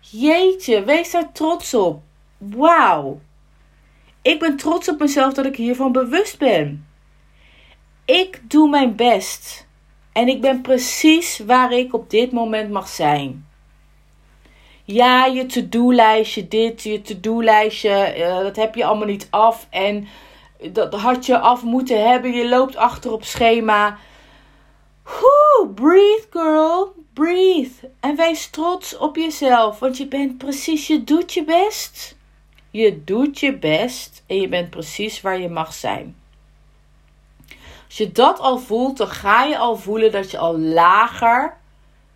Jeetje, 0.00 0.84
wees 0.84 1.10
daar 1.10 1.32
trots 1.32 1.74
op. 1.74 2.02
Wauw. 2.38 3.20
Ik 4.22 4.38
ben 4.38 4.56
trots 4.56 4.88
op 4.88 4.98
mezelf 4.98 5.32
dat 5.34 5.46
ik 5.46 5.56
hiervan 5.56 5.92
bewust 5.92 6.38
ben. 6.38 6.86
Ik 8.04 8.40
doe 8.48 8.68
mijn 8.68 8.96
best. 8.96 9.66
En 10.12 10.28
ik 10.28 10.40
ben 10.40 10.60
precies 10.60 11.38
waar 11.38 11.72
ik 11.72 11.94
op 11.94 12.10
dit 12.10 12.32
moment 12.32 12.70
mag 12.70 12.88
zijn. 12.88 13.46
Ja, 14.84 15.26
je 15.26 15.46
to-do-lijstje, 15.46 16.48
dit, 16.48 16.82
je 16.82 17.02
to-do-lijstje, 17.02 18.14
uh, 18.18 18.38
dat 18.38 18.56
heb 18.56 18.74
je 18.74 18.84
allemaal 18.84 19.06
niet 19.06 19.28
af. 19.30 19.66
En 19.70 20.06
dat 20.72 20.94
had 20.94 21.26
je 21.26 21.38
af 21.38 21.62
moeten 21.62 22.10
hebben. 22.10 22.32
Je 22.32 22.48
loopt 22.48 22.76
achter 22.76 23.12
op 23.12 23.24
schema. 23.24 23.98
Whew, 25.04 25.74
breathe 25.74 26.26
girl, 26.30 26.94
breathe. 27.12 27.90
En 28.00 28.16
wees 28.16 28.50
trots 28.50 28.96
op 28.96 29.16
jezelf, 29.16 29.78
want 29.78 29.96
je 29.96 30.06
bent 30.06 30.38
precies, 30.38 30.86
je 30.86 31.04
doet 31.04 31.32
je 31.32 31.44
best. 31.44 32.16
Je 32.70 33.04
doet 33.04 33.40
je 33.40 33.58
best 33.58 34.22
en 34.26 34.40
je 34.40 34.48
bent 34.48 34.70
precies 34.70 35.20
waar 35.20 35.38
je 35.38 35.48
mag 35.48 35.74
zijn. 35.74 36.16
Als 37.86 37.96
je 37.96 38.12
dat 38.12 38.40
al 38.40 38.58
voelt, 38.58 38.96
dan 38.96 39.08
ga 39.08 39.44
je 39.44 39.58
al 39.58 39.76
voelen 39.76 40.12
dat 40.12 40.30
je 40.30 40.38
al 40.38 40.58
lager, 40.58 41.56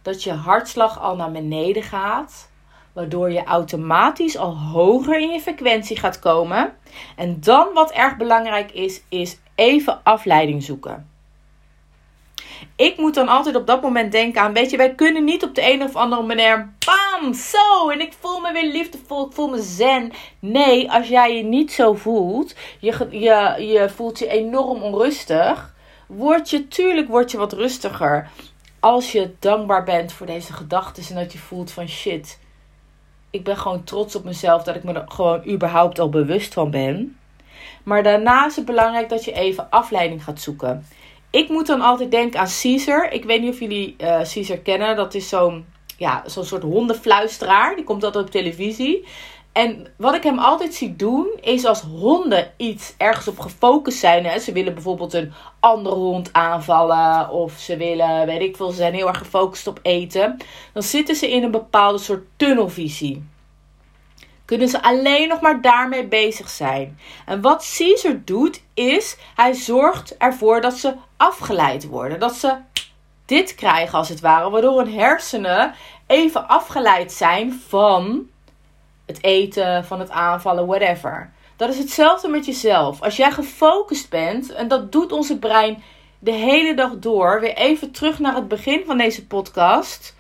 dat 0.03 0.23
je 0.23 0.33
hartslag 0.33 1.01
al 1.01 1.17
naar 1.17 1.33
beneden 1.33 1.83
gaat. 1.83 2.51
Waardoor 2.93 3.31
je 3.33 3.45
automatisch 3.45 4.37
al 4.37 4.59
hoger 4.59 5.21
in 5.21 5.31
je 5.31 5.41
frequentie 5.41 5.97
gaat 5.97 6.19
komen. 6.19 6.77
En 7.17 7.41
dan 7.41 7.73
wat 7.75 7.91
erg 7.91 8.17
belangrijk 8.17 8.73
is, 8.73 9.03
is 9.09 9.39
even 9.55 10.01
afleiding 10.05 10.63
zoeken. 10.63 11.18
Ik 12.77 12.97
moet 12.97 13.15
dan 13.15 13.29
altijd 13.29 13.57
op 13.57 13.67
dat 13.67 13.83
moment 13.83 14.13
denken 14.13 14.41
aan, 14.41 14.53
weet 14.53 14.71
je, 14.71 14.77
wij 14.77 14.95
kunnen 14.95 15.25
niet 15.25 15.45
op 15.45 15.55
de 15.55 15.73
een 15.73 15.83
of 15.83 15.97
andere 15.97 16.23
manier, 16.23 16.73
bam, 16.87 17.35
zo, 17.35 17.89
en 17.89 18.01
ik 18.01 18.13
voel 18.21 18.41
me 18.41 18.53
weer 18.53 18.73
liefdevol, 18.73 19.27
ik 19.27 19.33
voel 19.33 19.49
me 19.49 19.63
zen. 19.63 20.13
Nee, 20.39 20.91
als 20.91 21.09
jij 21.09 21.37
je 21.37 21.43
niet 21.43 21.73
zo 21.73 21.95
voelt, 21.95 22.55
je, 22.81 23.07
je, 23.11 23.67
je 23.67 23.89
voelt 23.95 24.19
je 24.19 24.29
enorm 24.29 24.83
onrustig, 24.83 25.75
word 26.07 26.51
je, 26.51 26.69
tuurlijk 26.69 27.09
word 27.09 27.31
je 27.31 27.39
wat 27.39 27.53
rustiger. 27.53 28.31
Als 28.81 29.13
je 29.13 29.35
dankbaar 29.39 29.85
bent 29.85 30.13
voor 30.13 30.27
deze 30.27 30.53
gedachten 30.53 31.03
en 31.09 31.23
dat 31.23 31.33
je 31.33 31.39
voelt 31.39 31.71
van 31.71 31.89
shit, 31.89 32.39
ik 33.31 33.45
ben 33.45 33.57
gewoon 33.57 33.85
trots 33.85 34.17
op 34.17 34.25
mezelf 34.25 34.63
dat 34.63 34.77
ik 34.77 34.85
me 34.85 34.93
er 34.93 35.05
gewoon 35.09 35.49
überhaupt 35.49 35.99
al 35.99 36.09
bewust 36.09 36.55
van 36.55 36.71
ben. 36.71 37.19
Maar 37.83 38.03
daarna 38.03 38.47
is 38.47 38.57
het 38.57 38.65
belangrijk 38.65 39.09
dat 39.09 39.25
je 39.25 39.33
even 39.33 39.71
afleiding 39.71 40.25
gaat 40.25 40.41
zoeken. 40.41 40.87
Ik 41.31 41.49
moet 41.49 41.67
dan 41.67 41.81
altijd 41.81 42.11
denken 42.11 42.41
aan 42.41 42.49
Caesar. 42.61 43.13
Ik 43.13 43.25
weet 43.25 43.41
niet 43.41 43.53
of 43.53 43.61
jullie 43.61 43.95
uh, 43.99 44.07
Caesar 44.07 44.57
kennen. 44.57 44.97
Dat 44.97 45.15
is 45.15 45.29
zo'n 45.29 45.67
ja, 45.97 46.23
zo'n 46.27 46.45
soort 46.45 46.63
hondenfluisteraar. 46.63 47.75
Die 47.75 47.85
komt 47.85 48.05
altijd 48.05 48.25
op 48.25 48.31
televisie. 48.31 49.07
En 49.53 49.87
wat 49.97 50.15
ik 50.15 50.23
hem 50.23 50.39
altijd 50.39 50.75
zie 50.75 50.97
doen, 50.97 51.27
is 51.41 51.65
als 51.65 51.81
honden 51.81 52.53
iets 52.57 52.95
ergens 52.97 53.29
op 53.29 53.39
gefocust 53.39 53.99
zijn. 53.99 54.25
Hè. 54.25 54.39
Ze 54.39 54.53
willen 54.53 54.75
bijvoorbeeld 54.75 55.13
een 55.13 55.33
andere 55.61 55.95
hond 55.95 56.33
aanvallen. 56.33 57.31
Of 57.31 57.59
ze 57.59 57.77
willen, 57.77 58.27
weet 58.27 58.41
ik 58.41 58.57
veel, 58.57 58.71
ze 58.71 58.77
zijn 58.77 58.95
heel 58.95 59.09
erg 59.09 59.19
gefocust 59.19 59.67
op 59.67 59.79
eten. 59.83 60.37
Dan 60.73 60.83
zitten 60.83 61.15
ze 61.15 61.31
in 61.31 61.43
een 61.43 61.51
bepaalde 61.51 61.99
soort 61.99 62.25
tunnelvisie 62.37 63.25
kunnen 64.49 64.69
ze 64.69 64.83
alleen 64.83 65.29
nog 65.29 65.41
maar 65.41 65.61
daarmee 65.61 66.07
bezig 66.07 66.49
zijn. 66.49 66.99
En 67.27 67.41
wat 67.41 67.75
Caesar 67.77 68.21
doet 68.25 68.63
is, 68.75 69.17
hij 69.35 69.53
zorgt 69.53 70.17
ervoor 70.17 70.61
dat 70.61 70.75
ze 70.75 70.95
afgeleid 71.17 71.87
worden. 71.87 72.21
Dat 72.21 72.35
ze 72.35 72.55
dit 73.27 73.55
krijgen 73.55 73.99
als 73.99 74.09
het 74.09 74.21
ware, 74.21 74.51
waardoor 74.51 74.79
hun 74.79 74.93
hersenen 74.93 75.75
even 76.07 76.49
afgeleid 76.49 77.13
zijn 77.13 77.63
van 77.69 78.29
het 79.07 79.23
eten, 79.23 79.85
van 79.85 79.99
het 80.01 80.11
aanvallen, 80.11 80.67
whatever. 80.67 81.33
Dat 81.57 81.69
is 81.69 81.79
hetzelfde 81.79 82.29
met 82.29 82.47
jezelf. 82.47 83.03
Als 83.03 83.17
jij 83.17 83.31
gefocust 83.31 84.11
bent, 84.11 84.53
en 84.53 84.69
dat 84.69 84.93
doet 84.93 85.13
onze 85.13 85.39
brein 85.39 85.83
de 86.19 86.33
hele 86.33 86.75
dag 86.75 86.99
door, 86.99 87.41
weer 87.41 87.57
even 87.57 87.91
terug 87.91 88.19
naar 88.19 88.35
het 88.35 88.49
begin 88.49 88.83
van 88.87 88.99
deze 88.99 89.27
podcast 89.27 90.17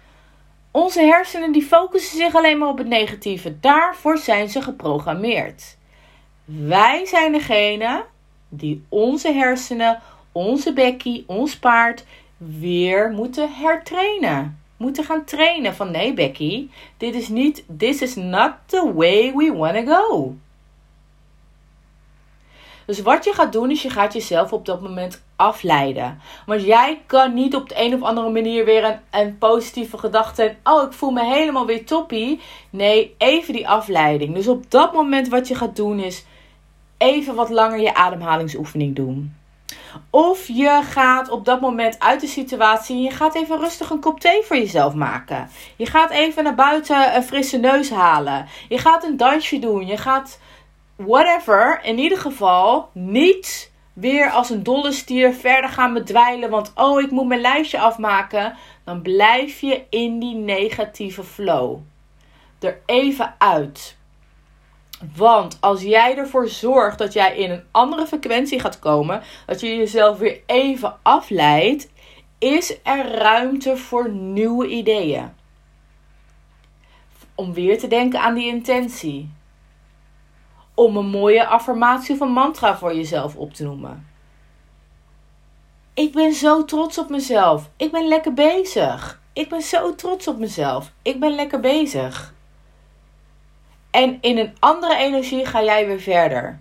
onze 0.70 1.00
hersenen 1.00 1.52
die 1.52 1.62
focussen 1.62 2.16
zich 2.16 2.35
alleen 2.35 2.59
maar 2.59 2.68
op 2.68 2.78
het 2.78 2.87
negatieve. 2.87 3.61
Daarvoor 3.61 4.18
zijn 4.18 4.48
ze 4.48 4.62
geprogrammeerd. 4.62 5.76
Wij 6.44 7.07
zijn 7.07 7.33
degene 7.33 8.04
die 8.48 8.85
onze 8.88 9.33
hersenen, 9.33 10.00
onze 10.33 10.72
bekkie, 10.72 11.24
ons 11.26 11.59
paard 11.59 12.04
weer 12.37 13.11
moeten 13.11 13.54
hertrainen. 13.54 14.62
Moeten 14.76 15.04
gaan 15.04 15.24
trainen 15.24 15.74
van 15.74 15.90
nee 15.90 16.14
Becky, 16.14 16.68
dit 16.96 17.14
is 17.14 17.28
niet, 17.28 17.64
this 17.78 18.02
is 18.02 18.14
not 18.14 18.52
the 18.66 18.92
way 18.94 19.33
we 19.35 19.52
want 19.52 19.74
to 19.74 19.94
go. 19.94 20.37
Dus 22.87 23.02
wat 23.02 23.24
je 23.24 23.33
gaat 23.33 23.52
doen 23.52 23.70
is 23.70 23.83
je 23.83 23.90
gaat 23.90 24.12
jezelf 24.12 24.52
op 24.52 24.66
dat 24.66 24.83
moment 24.83 25.22
afleiden. 25.38 26.20
Want 26.46 26.62
jij 26.62 27.01
kan 27.07 27.35
niet 27.35 27.55
op 27.55 27.68
de 27.68 27.74
een 27.79 27.94
of 27.94 28.03
andere 28.03 28.31
manier 28.31 28.64
weer 28.64 28.85
een, 28.85 28.98
een 29.11 29.38
positieve 29.38 29.98
gedachte. 29.98 30.57
Oh, 30.64 30.83
ik 30.83 30.92
voel 30.92 31.11
me 31.11 31.24
helemaal 31.24 31.66
weer 31.66 31.87
toppie. 31.87 32.40
Nee, 32.70 33.14
even 33.18 33.53
die 33.53 33.68
afleiding. 33.68 34.35
Dus 34.35 34.48
op 34.48 34.70
dat 34.70 34.92
moment 34.92 35.29
wat 35.29 35.48
je 35.48 35.55
gaat 35.55 35.77
doen 35.77 35.98
is 35.98 36.24
even 36.98 37.35
wat 37.35 37.51
langer 37.51 37.81
je 37.81 37.94
ademhalingsoefening 37.94 38.96
doen. 38.96 39.37
Of 40.11 40.48
je 40.48 40.81
gaat 40.83 41.31
op 41.31 41.44
dat 41.44 41.61
moment 41.61 42.01
uit 42.01 42.20
de 42.20 42.27
situatie 42.27 42.96
en 42.96 43.03
je 43.03 43.11
gaat 43.11 43.35
even 43.35 43.59
rustig 43.59 43.90
een 43.90 44.01
kop 44.01 44.20
thee 44.20 44.42
voor 44.42 44.57
jezelf 44.57 44.94
maken. 44.94 45.51
Je 45.77 45.87
gaat 45.87 46.11
even 46.11 46.44
naar 46.44 46.55
buiten 46.55 47.16
een 47.16 47.22
frisse 47.22 47.59
neus 47.59 47.90
halen. 47.90 48.46
Je 48.68 48.79
gaat 48.79 49.05
een 49.05 49.16
dansje 49.16 49.59
doen. 49.59 49.87
Je 49.87 49.96
gaat 49.96 50.40
whatever. 50.96 51.81
In 51.83 51.98
ieder 51.98 52.18
geval 52.18 52.88
niet 52.92 53.72
weer 54.00 54.30
als 54.30 54.50
een 54.50 54.62
dolle 54.62 54.92
stier 54.92 55.32
verder 55.32 55.70
gaan 55.70 55.92
bedwijlen. 55.92 56.50
Want 56.50 56.72
oh, 56.74 57.00
ik 57.00 57.11
moet 57.11 57.26
mijn 57.26 57.40
lijstje 57.40 57.78
afmaken. 57.78 58.56
Dan 58.84 59.02
blijf 59.02 59.61
je 59.61 59.82
in 59.90 60.18
die 60.18 60.34
negatieve 60.34 61.22
flow. 61.24 61.78
Er 62.61 62.80
even 62.87 63.34
uit. 63.38 63.96
Want 65.16 65.58
als 65.61 65.82
jij 65.82 66.16
ervoor 66.16 66.48
zorgt 66.48 66.98
dat 66.98 67.12
jij 67.12 67.37
in 67.37 67.50
een 67.50 67.64
andere 67.70 68.06
frequentie 68.06 68.61
gaat 68.61 68.78
komen, 68.78 69.22
dat 69.46 69.61
je 69.61 69.76
jezelf 69.76 70.18
weer 70.18 70.40
even 70.46 70.96
afleidt, 71.02 71.88
is 72.38 72.78
er 72.82 73.11
ruimte 73.11 73.76
voor 73.76 74.11
nieuwe 74.11 74.68
ideeën. 74.68 75.32
Om 77.34 77.52
weer 77.52 77.78
te 77.78 77.88
denken 77.88 78.20
aan 78.20 78.34
die 78.34 78.46
intentie. 78.46 79.30
Om 80.78 80.96
een 80.96 81.06
mooie 81.06 81.46
affirmatie 81.46 82.14
of 82.14 82.20
een 82.20 82.32
mantra 82.32 82.76
voor 82.76 82.94
jezelf 82.94 83.36
op 83.36 83.54
te 83.54 83.64
noemen. 83.64 84.08
Ik 85.94 86.12
ben 86.12 86.32
zo 86.32 86.64
trots 86.64 86.98
op 86.98 87.08
mezelf. 87.08 87.70
Ik 87.76 87.92
ben 87.92 88.08
lekker 88.08 88.34
bezig. 88.34 89.20
Ik 89.32 89.48
ben 89.48 89.62
zo 89.62 89.94
trots 89.94 90.28
op 90.28 90.38
mezelf. 90.38 90.92
Ik 91.02 91.20
ben 91.20 91.34
lekker 91.34 91.60
bezig. 91.60 92.34
En 93.90 94.18
in 94.20 94.38
een 94.38 94.56
andere 94.58 94.96
energie 94.96 95.46
ga 95.46 95.62
jij 95.62 95.86
weer 95.86 96.00
verder. 96.00 96.58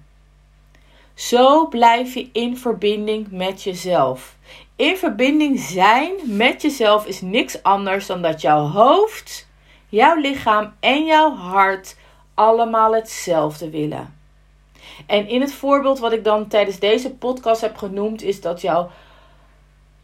Zo 1.13 1.67
blijf 1.67 2.13
je 2.13 2.29
in 2.31 2.57
verbinding 2.57 3.31
met 3.31 3.63
jezelf. 3.63 4.35
In 4.75 4.97
verbinding 4.97 5.59
zijn 5.59 6.13
met 6.25 6.61
jezelf 6.61 7.05
is 7.05 7.21
niks 7.21 7.63
anders 7.63 8.05
dan 8.05 8.21
dat 8.21 8.41
jouw 8.41 8.67
hoofd, 8.67 9.47
jouw 9.89 10.15
lichaam 10.15 10.73
en 10.79 11.05
jouw 11.05 11.35
hart 11.35 11.95
allemaal 12.37 12.93
hetzelfde 12.93 13.69
willen. 13.69 14.15
En 15.05 15.27
in 15.27 15.41
het 15.41 15.53
voorbeeld 15.53 15.99
wat 15.99 16.11
ik 16.11 16.23
dan 16.23 16.47
tijdens 16.47 16.79
deze 16.79 17.15
podcast 17.15 17.61
heb 17.61 17.77
genoemd, 17.77 18.21
is 18.21 18.41
dat 18.41 18.61
jouw 18.61 18.89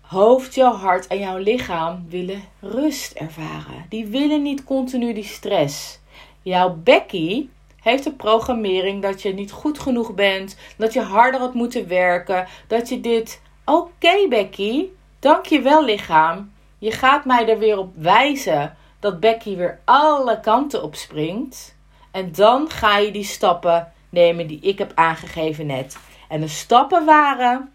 hoofd, 0.02 0.56
jouw 0.56 0.74
hart 0.74 1.08
en 1.08 1.20
jouw 1.20 1.38
lichaam 1.38 2.06
willen 2.10 2.44
rust 2.60 3.12
ervaren. 3.12 3.86
Die 3.90 4.06
willen 4.06 4.42
niet 4.42 4.64
continu 4.64 5.14
die 5.14 5.24
stress. 5.24 6.00
Jouw 6.42 6.76
Becky 6.84 7.48
heeft 7.82 8.04
de 8.04 8.14
programmering 8.14 9.02
dat 9.02 9.22
je 9.22 9.34
niet 9.34 9.52
goed 9.52 9.80
genoeg 9.80 10.14
bent, 10.14 10.58
dat 10.78 10.94
je 10.94 11.02
harder 11.02 11.40
had 11.40 11.54
moeten 11.54 11.88
werken, 11.88 12.48
dat 12.68 12.90
je 12.90 13.02
dit. 13.02 13.42
Oké, 13.66 14.28
Becky, 14.30 14.86
dank 15.20 15.46
je 15.46 15.62
wel, 15.62 15.84
lichaam. 15.84 16.52
Je 16.78 16.92
gaat 16.92 17.26
mij 17.26 17.50
er 17.50 17.60
weer 17.60 17.78
op 17.78 17.92
wijzen 17.96 18.78
dat 19.00 19.20
Becky 19.20 19.56
weer 19.56 19.80
alle 19.86 20.40
kanten 20.40 20.84
op 20.84 20.96
springt. 20.96 21.76
En 22.14 22.32
dan 22.32 22.70
ga 22.70 22.98
je 22.98 23.12
die 23.12 23.24
stappen 23.24 23.92
nemen 24.10 24.48
die 24.48 24.60
ik 24.60 24.78
heb 24.78 24.92
aangegeven 24.96 25.66
net. 25.66 25.98
En 26.30 26.42
de 26.42 26.48
stappen 26.48 27.06
waren: 27.06 27.74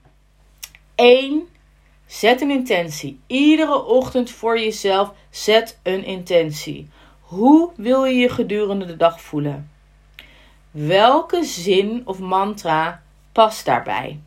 1. 0.94 1.48
Zet 2.07 2.40
een 2.40 2.51
intentie. 2.51 3.20
Iedere 3.27 3.85
ochtend 3.85 4.31
voor 4.31 4.59
jezelf 4.59 5.12
zet 5.31 5.79
een 5.83 6.05
intentie. 6.05 6.88
Hoe 7.20 7.70
wil 7.77 8.05
je 8.05 8.14
je 8.14 8.29
gedurende 8.29 8.87
de 8.87 8.96
dag 8.96 9.20
voelen? 9.20 9.70
Welke 10.70 11.44
zin 11.44 12.03
of 12.05 12.18
mantra 12.18 13.03
past 13.33 13.64
daarbij? 13.64 14.20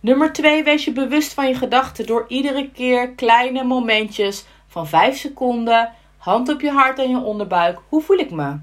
Nummer 0.00 0.32
2. 0.32 0.64
Wees 0.64 0.84
je 0.84 0.92
bewust 0.92 1.34
van 1.34 1.48
je 1.48 1.54
gedachten 1.54 2.06
door 2.06 2.24
iedere 2.28 2.70
keer 2.70 3.10
kleine 3.10 3.64
momentjes 3.64 4.44
van 4.66 4.86
5 4.86 5.16
seconden, 5.16 5.92
hand 6.18 6.48
op 6.48 6.60
je 6.60 6.70
hart 6.70 6.98
en 6.98 7.10
je 7.10 7.18
onderbuik. 7.18 7.78
Hoe 7.88 8.02
voel 8.02 8.18
ik 8.18 8.30
me? 8.30 8.56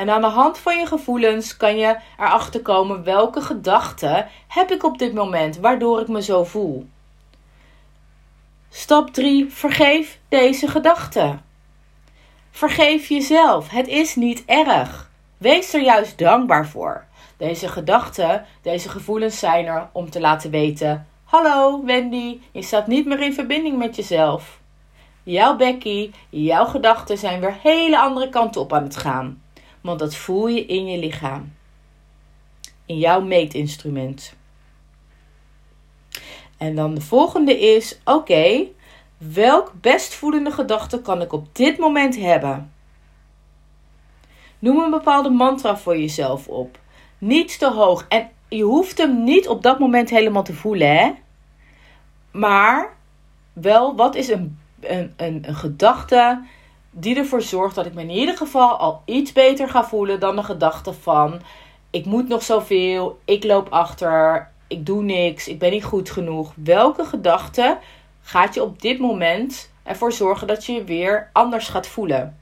En 0.00 0.10
aan 0.10 0.20
de 0.20 0.26
hand 0.26 0.58
van 0.58 0.78
je 0.78 0.86
gevoelens 0.86 1.56
kan 1.56 1.76
je 1.76 1.96
erachter 2.18 2.62
komen 2.62 3.04
welke 3.04 3.40
gedachten 3.40 4.28
heb 4.48 4.70
ik 4.70 4.84
op 4.84 4.98
dit 4.98 5.14
moment 5.14 5.56
waardoor 5.56 6.00
ik 6.00 6.08
me 6.08 6.22
zo 6.22 6.44
voel. 6.44 6.86
Stap 8.70 9.10
3. 9.10 9.52
Vergeef 9.52 10.18
deze 10.28 10.68
gedachten. 10.68 11.44
Vergeef 12.50 13.08
jezelf. 13.08 13.68
Het 13.68 13.88
is 13.88 14.14
niet 14.14 14.44
erg. 14.46 15.10
Wees 15.38 15.74
er 15.74 15.82
juist 15.82 16.18
dankbaar 16.18 16.66
voor. 16.66 17.04
Deze 17.36 17.68
gedachten, 17.68 18.46
deze 18.62 18.88
gevoelens 18.88 19.38
zijn 19.38 19.66
er 19.66 19.88
om 19.92 20.10
te 20.10 20.20
laten 20.20 20.50
weten: 20.50 21.06
Hallo 21.24 21.84
Wendy, 21.84 22.40
je 22.52 22.62
staat 22.62 22.86
niet 22.86 23.06
meer 23.06 23.20
in 23.20 23.34
verbinding 23.34 23.78
met 23.78 23.96
jezelf. 23.96 24.60
Jouw 25.22 25.56
Becky, 25.56 26.10
jouw 26.28 26.64
gedachten 26.64 27.18
zijn 27.18 27.40
weer 27.40 27.56
hele 27.62 27.98
andere 27.98 28.28
kanten 28.28 28.60
op 28.60 28.72
aan 28.72 28.82
het 28.82 28.96
gaan. 28.96 29.42
Want 29.80 29.98
dat 29.98 30.14
voel 30.14 30.46
je 30.46 30.66
in 30.66 30.86
je 30.86 30.98
lichaam. 30.98 31.52
In 32.86 32.98
jouw 32.98 33.20
meetinstrument. 33.20 34.36
En 36.56 36.74
dan 36.74 36.94
de 36.94 37.00
volgende 37.00 37.60
is: 37.60 38.00
Oké, 38.04 38.66
Welk 39.20 39.72
best 39.80 40.14
voelende 40.14 40.50
gedachte 40.50 41.00
kan 41.02 41.20
ik 41.20 41.32
op 41.32 41.56
dit 41.56 41.78
moment 41.78 42.16
hebben? 42.16 42.72
Noem 44.58 44.78
een 44.78 44.90
bepaalde 44.90 45.30
mantra 45.30 45.76
voor 45.76 45.98
jezelf 45.98 46.48
op. 46.48 46.78
Niet 47.18 47.58
te 47.58 47.70
hoog. 47.70 48.06
En 48.08 48.30
je 48.48 48.62
hoeft 48.62 48.98
hem 48.98 49.24
niet 49.24 49.48
op 49.48 49.62
dat 49.62 49.78
moment 49.78 50.10
helemaal 50.10 50.42
te 50.42 50.54
voelen, 50.54 50.96
hè? 50.96 51.12
Maar 52.30 52.96
wel, 53.52 53.96
wat 53.96 54.14
is 54.14 54.28
een, 54.28 54.58
een, 54.80 55.12
een 55.16 55.54
gedachte 55.54 56.44
die 56.90 57.16
ervoor 57.16 57.42
zorgt 57.42 57.74
dat 57.74 57.86
ik 57.86 57.94
me 57.94 58.02
in 58.02 58.10
ieder 58.10 58.36
geval 58.36 58.76
al 58.76 59.02
iets 59.04 59.32
beter 59.32 59.68
ga 59.68 59.84
voelen 59.84 60.20
dan 60.20 60.36
de 60.36 60.42
gedachte 60.42 60.92
van: 60.92 61.40
ik 61.90 62.04
moet 62.04 62.28
nog 62.28 62.42
zoveel, 62.42 63.18
ik 63.24 63.44
loop 63.44 63.68
achter, 63.68 64.50
ik 64.66 64.86
doe 64.86 65.02
niks, 65.02 65.48
ik 65.48 65.58
ben 65.58 65.70
niet 65.70 65.84
goed 65.84 66.10
genoeg. 66.10 66.52
Welke 66.56 67.04
gedachte 67.04 67.78
gaat 68.22 68.54
je 68.54 68.62
op 68.62 68.82
dit 68.82 68.98
moment 68.98 69.72
ervoor 69.82 70.12
zorgen 70.12 70.46
dat 70.46 70.66
je 70.66 70.72
je 70.72 70.84
weer 70.84 71.30
anders 71.32 71.68
gaat 71.68 71.86
voelen. 71.86 72.38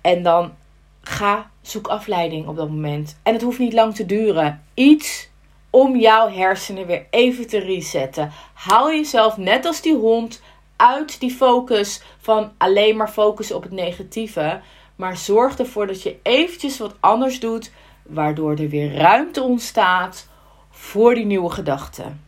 En 0.00 0.22
dan 0.22 0.54
ga 1.00 1.50
zoek 1.62 1.86
afleiding 1.88 2.46
op 2.46 2.56
dat 2.56 2.68
moment. 2.68 3.18
En 3.22 3.32
het 3.32 3.42
hoeft 3.42 3.58
niet 3.58 3.72
lang 3.72 3.94
te 3.94 4.06
duren. 4.06 4.64
Iets 4.74 5.28
om 5.70 5.96
jouw 5.96 6.28
hersenen 6.30 6.86
weer 6.86 7.06
even 7.10 7.46
te 7.46 7.58
resetten. 7.58 8.32
Haal 8.54 8.90
jezelf 8.90 9.36
net 9.36 9.66
als 9.66 9.80
die 9.80 9.96
hond 9.96 10.42
uit 10.76 11.20
die 11.20 11.30
focus 11.30 12.02
van 12.18 12.52
alleen 12.58 12.96
maar 12.96 13.08
focussen 13.08 13.56
op 13.56 13.62
het 13.62 13.72
negatieve. 13.72 14.60
Maar 14.96 15.16
zorg 15.16 15.58
ervoor 15.58 15.86
dat 15.86 16.02
je 16.02 16.16
eventjes 16.22 16.78
wat 16.78 16.96
anders 17.00 17.40
doet, 17.40 17.72
waardoor 18.02 18.56
er 18.56 18.68
weer 18.68 18.94
ruimte 18.94 19.42
ontstaat 19.42 20.28
voor 20.70 21.14
die 21.14 21.26
nieuwe 21.26 21.50
gedachten. 21.50 22.22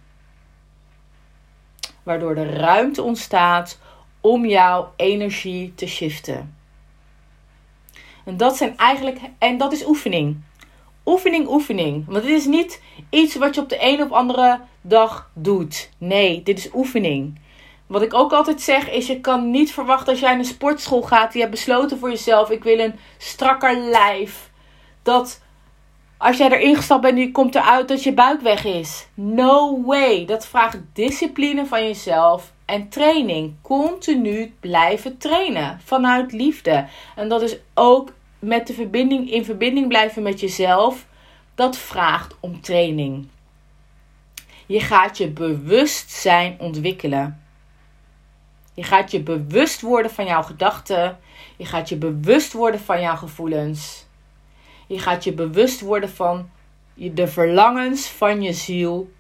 Waardoor 2.03 2.37
er 2.37 2.55
ruimte 2.55 3.03
ontstaat 3.03 3.79
om 4.21 4.47
jouw 4.47 4.93
energie 4.97 5.75
te 5.75 5.87
shiften. 5.87 6.57
En 8.25 8.37
dat 8.37 8.57
zijn 8.57 8.77
eigenlijk, 8.77 9.19
en 9.39 9.59
dat 9.59 9.73
is 9.73 9.87
oefening. 9.87 10.37
Oefening, 11.05 11.49
oefening. 11.49 12.05
Want 12.07 12.23
dit 12.23 12.39
is 12.39 12.47
niet 12.47 12.83
iets 13.11 13.37
wat 13.37 13.55
je 13.55 13.61
op 13.61 13.69
de 13.69 13.79
een 13.81 14.03
of 14.03 14.11
andere 14.11 14.61
dag 14.81 15.31
doet. 15.35 15.91
Nee, 15.99 16.43
dit 16.43 16.59
is 16.59 16.71
oefening. 16.75 17.39
Wat 17.87 18.03
ik 18.03 18.15
ook 18.15 18.33
altijd 18.33 18.61
zeg 18.61 18.91
is: 18.91 19.07
je 19.07 19.21
kan 19.21 19.51
niet 19.51 19.73
verwachten 19.73 20.09
als 20.09 20.21
jij 20.21 20.31
naar 20.31 20.39
een 20.39 20.45
sportschool 20.45 21.03
gaat. 21.03 21.33
Je 21.33 21.39
hebt 21.39 21.51
besloten 21.51 21.99
voor 21.99 22.11
jezelf: 22.11 22.51
ik 22.51 22.65
wil 22.65 22.79
een 22.79 22.99
strakker 23.19 23.77
lijf. 23.77 24.51
Dat 25.03 25.41
als 26.19 26.37
jij 26.37 26.51
erin 26.51 26.77
gestapt 26.77 27.03
bent 27.03 27.15
en 27.15 27.21
je 27.21 27.31
komt 27.31 27.55
eruit 27.55 27.89
dat 27.89 28.03
je 28.03 28.15
buik 28.15 28.41
weg 28.41 28.65
is. 28.65 29.09
No 29.15 29.83
way. 29.85 30.25
Dat 30.25 30.47
vraagt 30.47 30.79
discipline 30.93 31.67
van 31.67 31.83
jezelf 31.83 32.53
en 32.65 32.89
training. 32.89 33.55
Continu 33.63 34.55
blijven 34.61 35.19
trainen 35.19 35.81
vanuit 35.85 36.33
liefde. 36.33 36.87
En 37.17 37.29
dat 37.29 37.43
is 37.43 37.57
ook 37.75 38.13
met 38.39 38.67
de 38.67 38.75
verbinding 38.75 39.31
in 39.31 39.45
verbinding 39.45 39.89
blijven 39.89 40.23
met 40.23 40.41
jezelf. 40.41 41.07
Dat 41.55 41.77
vraagt 41.77 42.37
om 42.41 42.61
training. 42.61 43.29
Je 44.67 44.81
gaat 44.81 45.19
je 45.19 45.29
bewustzijn 45.29 46.57
ontwikkelen. 46.61 47.46
Je 48.77 48.83
gaat 48.83 49.11
je 49.11 49.23
bewust 49.23 49.81
worden 49.81 50.11
van 50.11 50.25
jouw 50.25 50.43
gedachten. 50.43 51.19
Je 51.57 51.65
gaat 51.65 51.89
je 51.89 51.97
bewust 51.97 52.53
worden 52.53 52.81
van 52.81 53.01
jouw 53.01 53.17
gevoelens. 53.17 54.07
Je 54.87 54.99
gaat 54.99 55.25
je 55.25 55.33
bewust 55.33 55.81
worden 55.81 56.11
van 56.11 56.51
de 56.95 57.27
verlangens 57.27 58.09
van 58.09 58.43
je 58.43 58.53
ziel. 58.53 59.13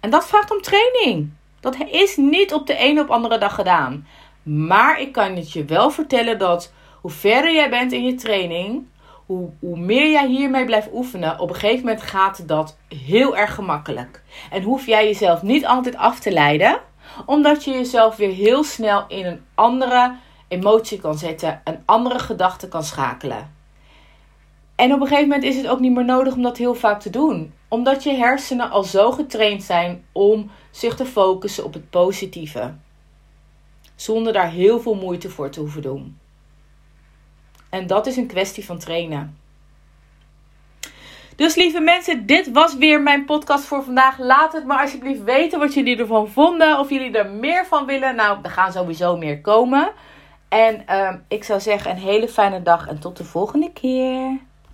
En 0.00 0.10
dat 0.10 0.26
vraagt 0.26 0.50
om 0.50 0.60
training. 0.60 1.30
Dat 1.60 1.76
is 1.90 2.16
niet 2.16 2.52
op 2.52 2.66
de 2.66 2.76
een 2.78 3.00
op 3.00 3.10
andere 3.10 3.38
dag 3.38 3.54
gedaan. 3.54 4.06
Maar 4.42 5.00
ik 5.00 5.12
kan 5.12 5.36
het 5.36 5.52
je 5.52 5.64
wel 5.64 5.90
vertellen 5.90 6.38
dat 6.38 6.72
hoe 7.00 7.10
verder 7.10 7.54
jij 7.54 7.70
bent 7.70 7.92
in 7.92 8.04
je 8.04 8.14
training, 8.14 8.86
hoe, 9.28 9.78
meer 9.78 10.10
jij 10.10 10.26
hiermee 10.26 10.64
blijft 10.64 10.88
oefenen, 10.92 11.38
op 11.38 11.48
een 11.48 11.54
gegeven 11.54 11.84
moment 11.84 12.02
gaat 12.02 12.48
dat 12.48 12.76
heel 12.88 13.36
erg 13.36 13.54
gemakkelijk. 13.54 14.22
En 14.50 14.62
hoef 14.62 14.86
jij 14.86 15.04
jezelf 15.04 15.42
niet 15.42 15.66
altijd 15.66 15.96
af 15.96 16.20
te 16.20 16.30
leiden, 16.30 16.80
omdat 17.26 17.64
je 17.64 17.70
jezelf 17.70 18.16
weer 18.16 18.32
heel 18.32 18.64
snel 18.64 19.04
in 19.08 19.26
een 19.26 19.40
andere 19.54 20.14
emotie 20.48 21.00
kan 21.00 21.18
zetten, 21.18 21.60
een 21.64 21.78
andere 21.84 22.18
gedachte 22.18 22.68
kan 22.68 22.84
schakelen. 22.84 23.54
En 24.74 24.92
op 24.92 25.00
een 25.00 25.06
gegeven 25.06 25.28
moment 25.28 25.46
is 25.46 25.56
het 25.56 25.68
ook 25.68 25.80
niet 25.80 25.94
meer 25.94 26.04
nodig 26.04 26.34
om 26.34 26.42
dat 26.42 26.56
heel 26.56 26.74
vaak 26.74 27.00
te 27.00 27.10
doen, 27.10 27.52
omdat 27.68 28.02
je 28.02 28.12
hersenen 28.12 28.70
al 28.70 28.84
zo 28.84 29.12
getraind 29.12 29.62
zijn 29.62 30.04
om 30.12 30.50
zich 30.70 30.96
te 30.96 31.06
focussen 31.06 31.64
op 31.64 31.72
het 31.72 31.90
positieve, 31.90 32.74
zonder 33.94 34.32
daar 34.32 34.50
heel 34.50 34.80
veel 34.80 34.94
moeite 34.94 35.30
voor 35.30 35.50
te 35.50 35.60
hoeven 35.60 35.82
doen. 35.82 36.18
En 37.70 37.86
dat 37.86 38.06
is 38.06 38.16
een 38.16 38.26
kwestie 38.26 38.64
van 38.64 38.78
trainen. 38.78 39.38
Dus 41.36 41.54
lieve 41.54 41.80
mensen, 41.80 42.26
dit 42.26 42.50
was 42.52 42.76
weer 42.76 43.02
mijn 43.02 43.24
podcast 43.24 43.64
voor 43.64 43.82
vandaag. 43.82 44.18
Laat 44.18 44.52
het 44.52 44.64
maar 44.64 44.80
alsjeblieft 44.80 45.22
weten 45.22 45.58
wat 45.58 45.74
jullie 45.74 45.98
ervan 45.98 46.28
vonden. 46.28 46.78
Of 46.78 46.90
jullie 46.90 47.18
er 47.18 47.30
meer 47.30 47.66
van 47.66 47.86
willen. 47.86 48.16
Nou, 48.16 48.38
er 48.42 48.50
gaan 48.50 48.72
sowieso 48.72 49.16
meer 49.16 49.40
komen. 49.40 49.92
En 50.48 50.84
uh, 50.90 51.14
ik 51.28 51.44
zou 51.44 51.60
zeggen, 51.60 51.90
een 51.90 51.96
hele 51.96 52.28
fijne 52.28 52.62
dag 52.62 52.88
en 52.88 52.98
tot 52.98 53.16
de 53.16 53.24
volgende 53.24 53.72
keer. 53.72 54.38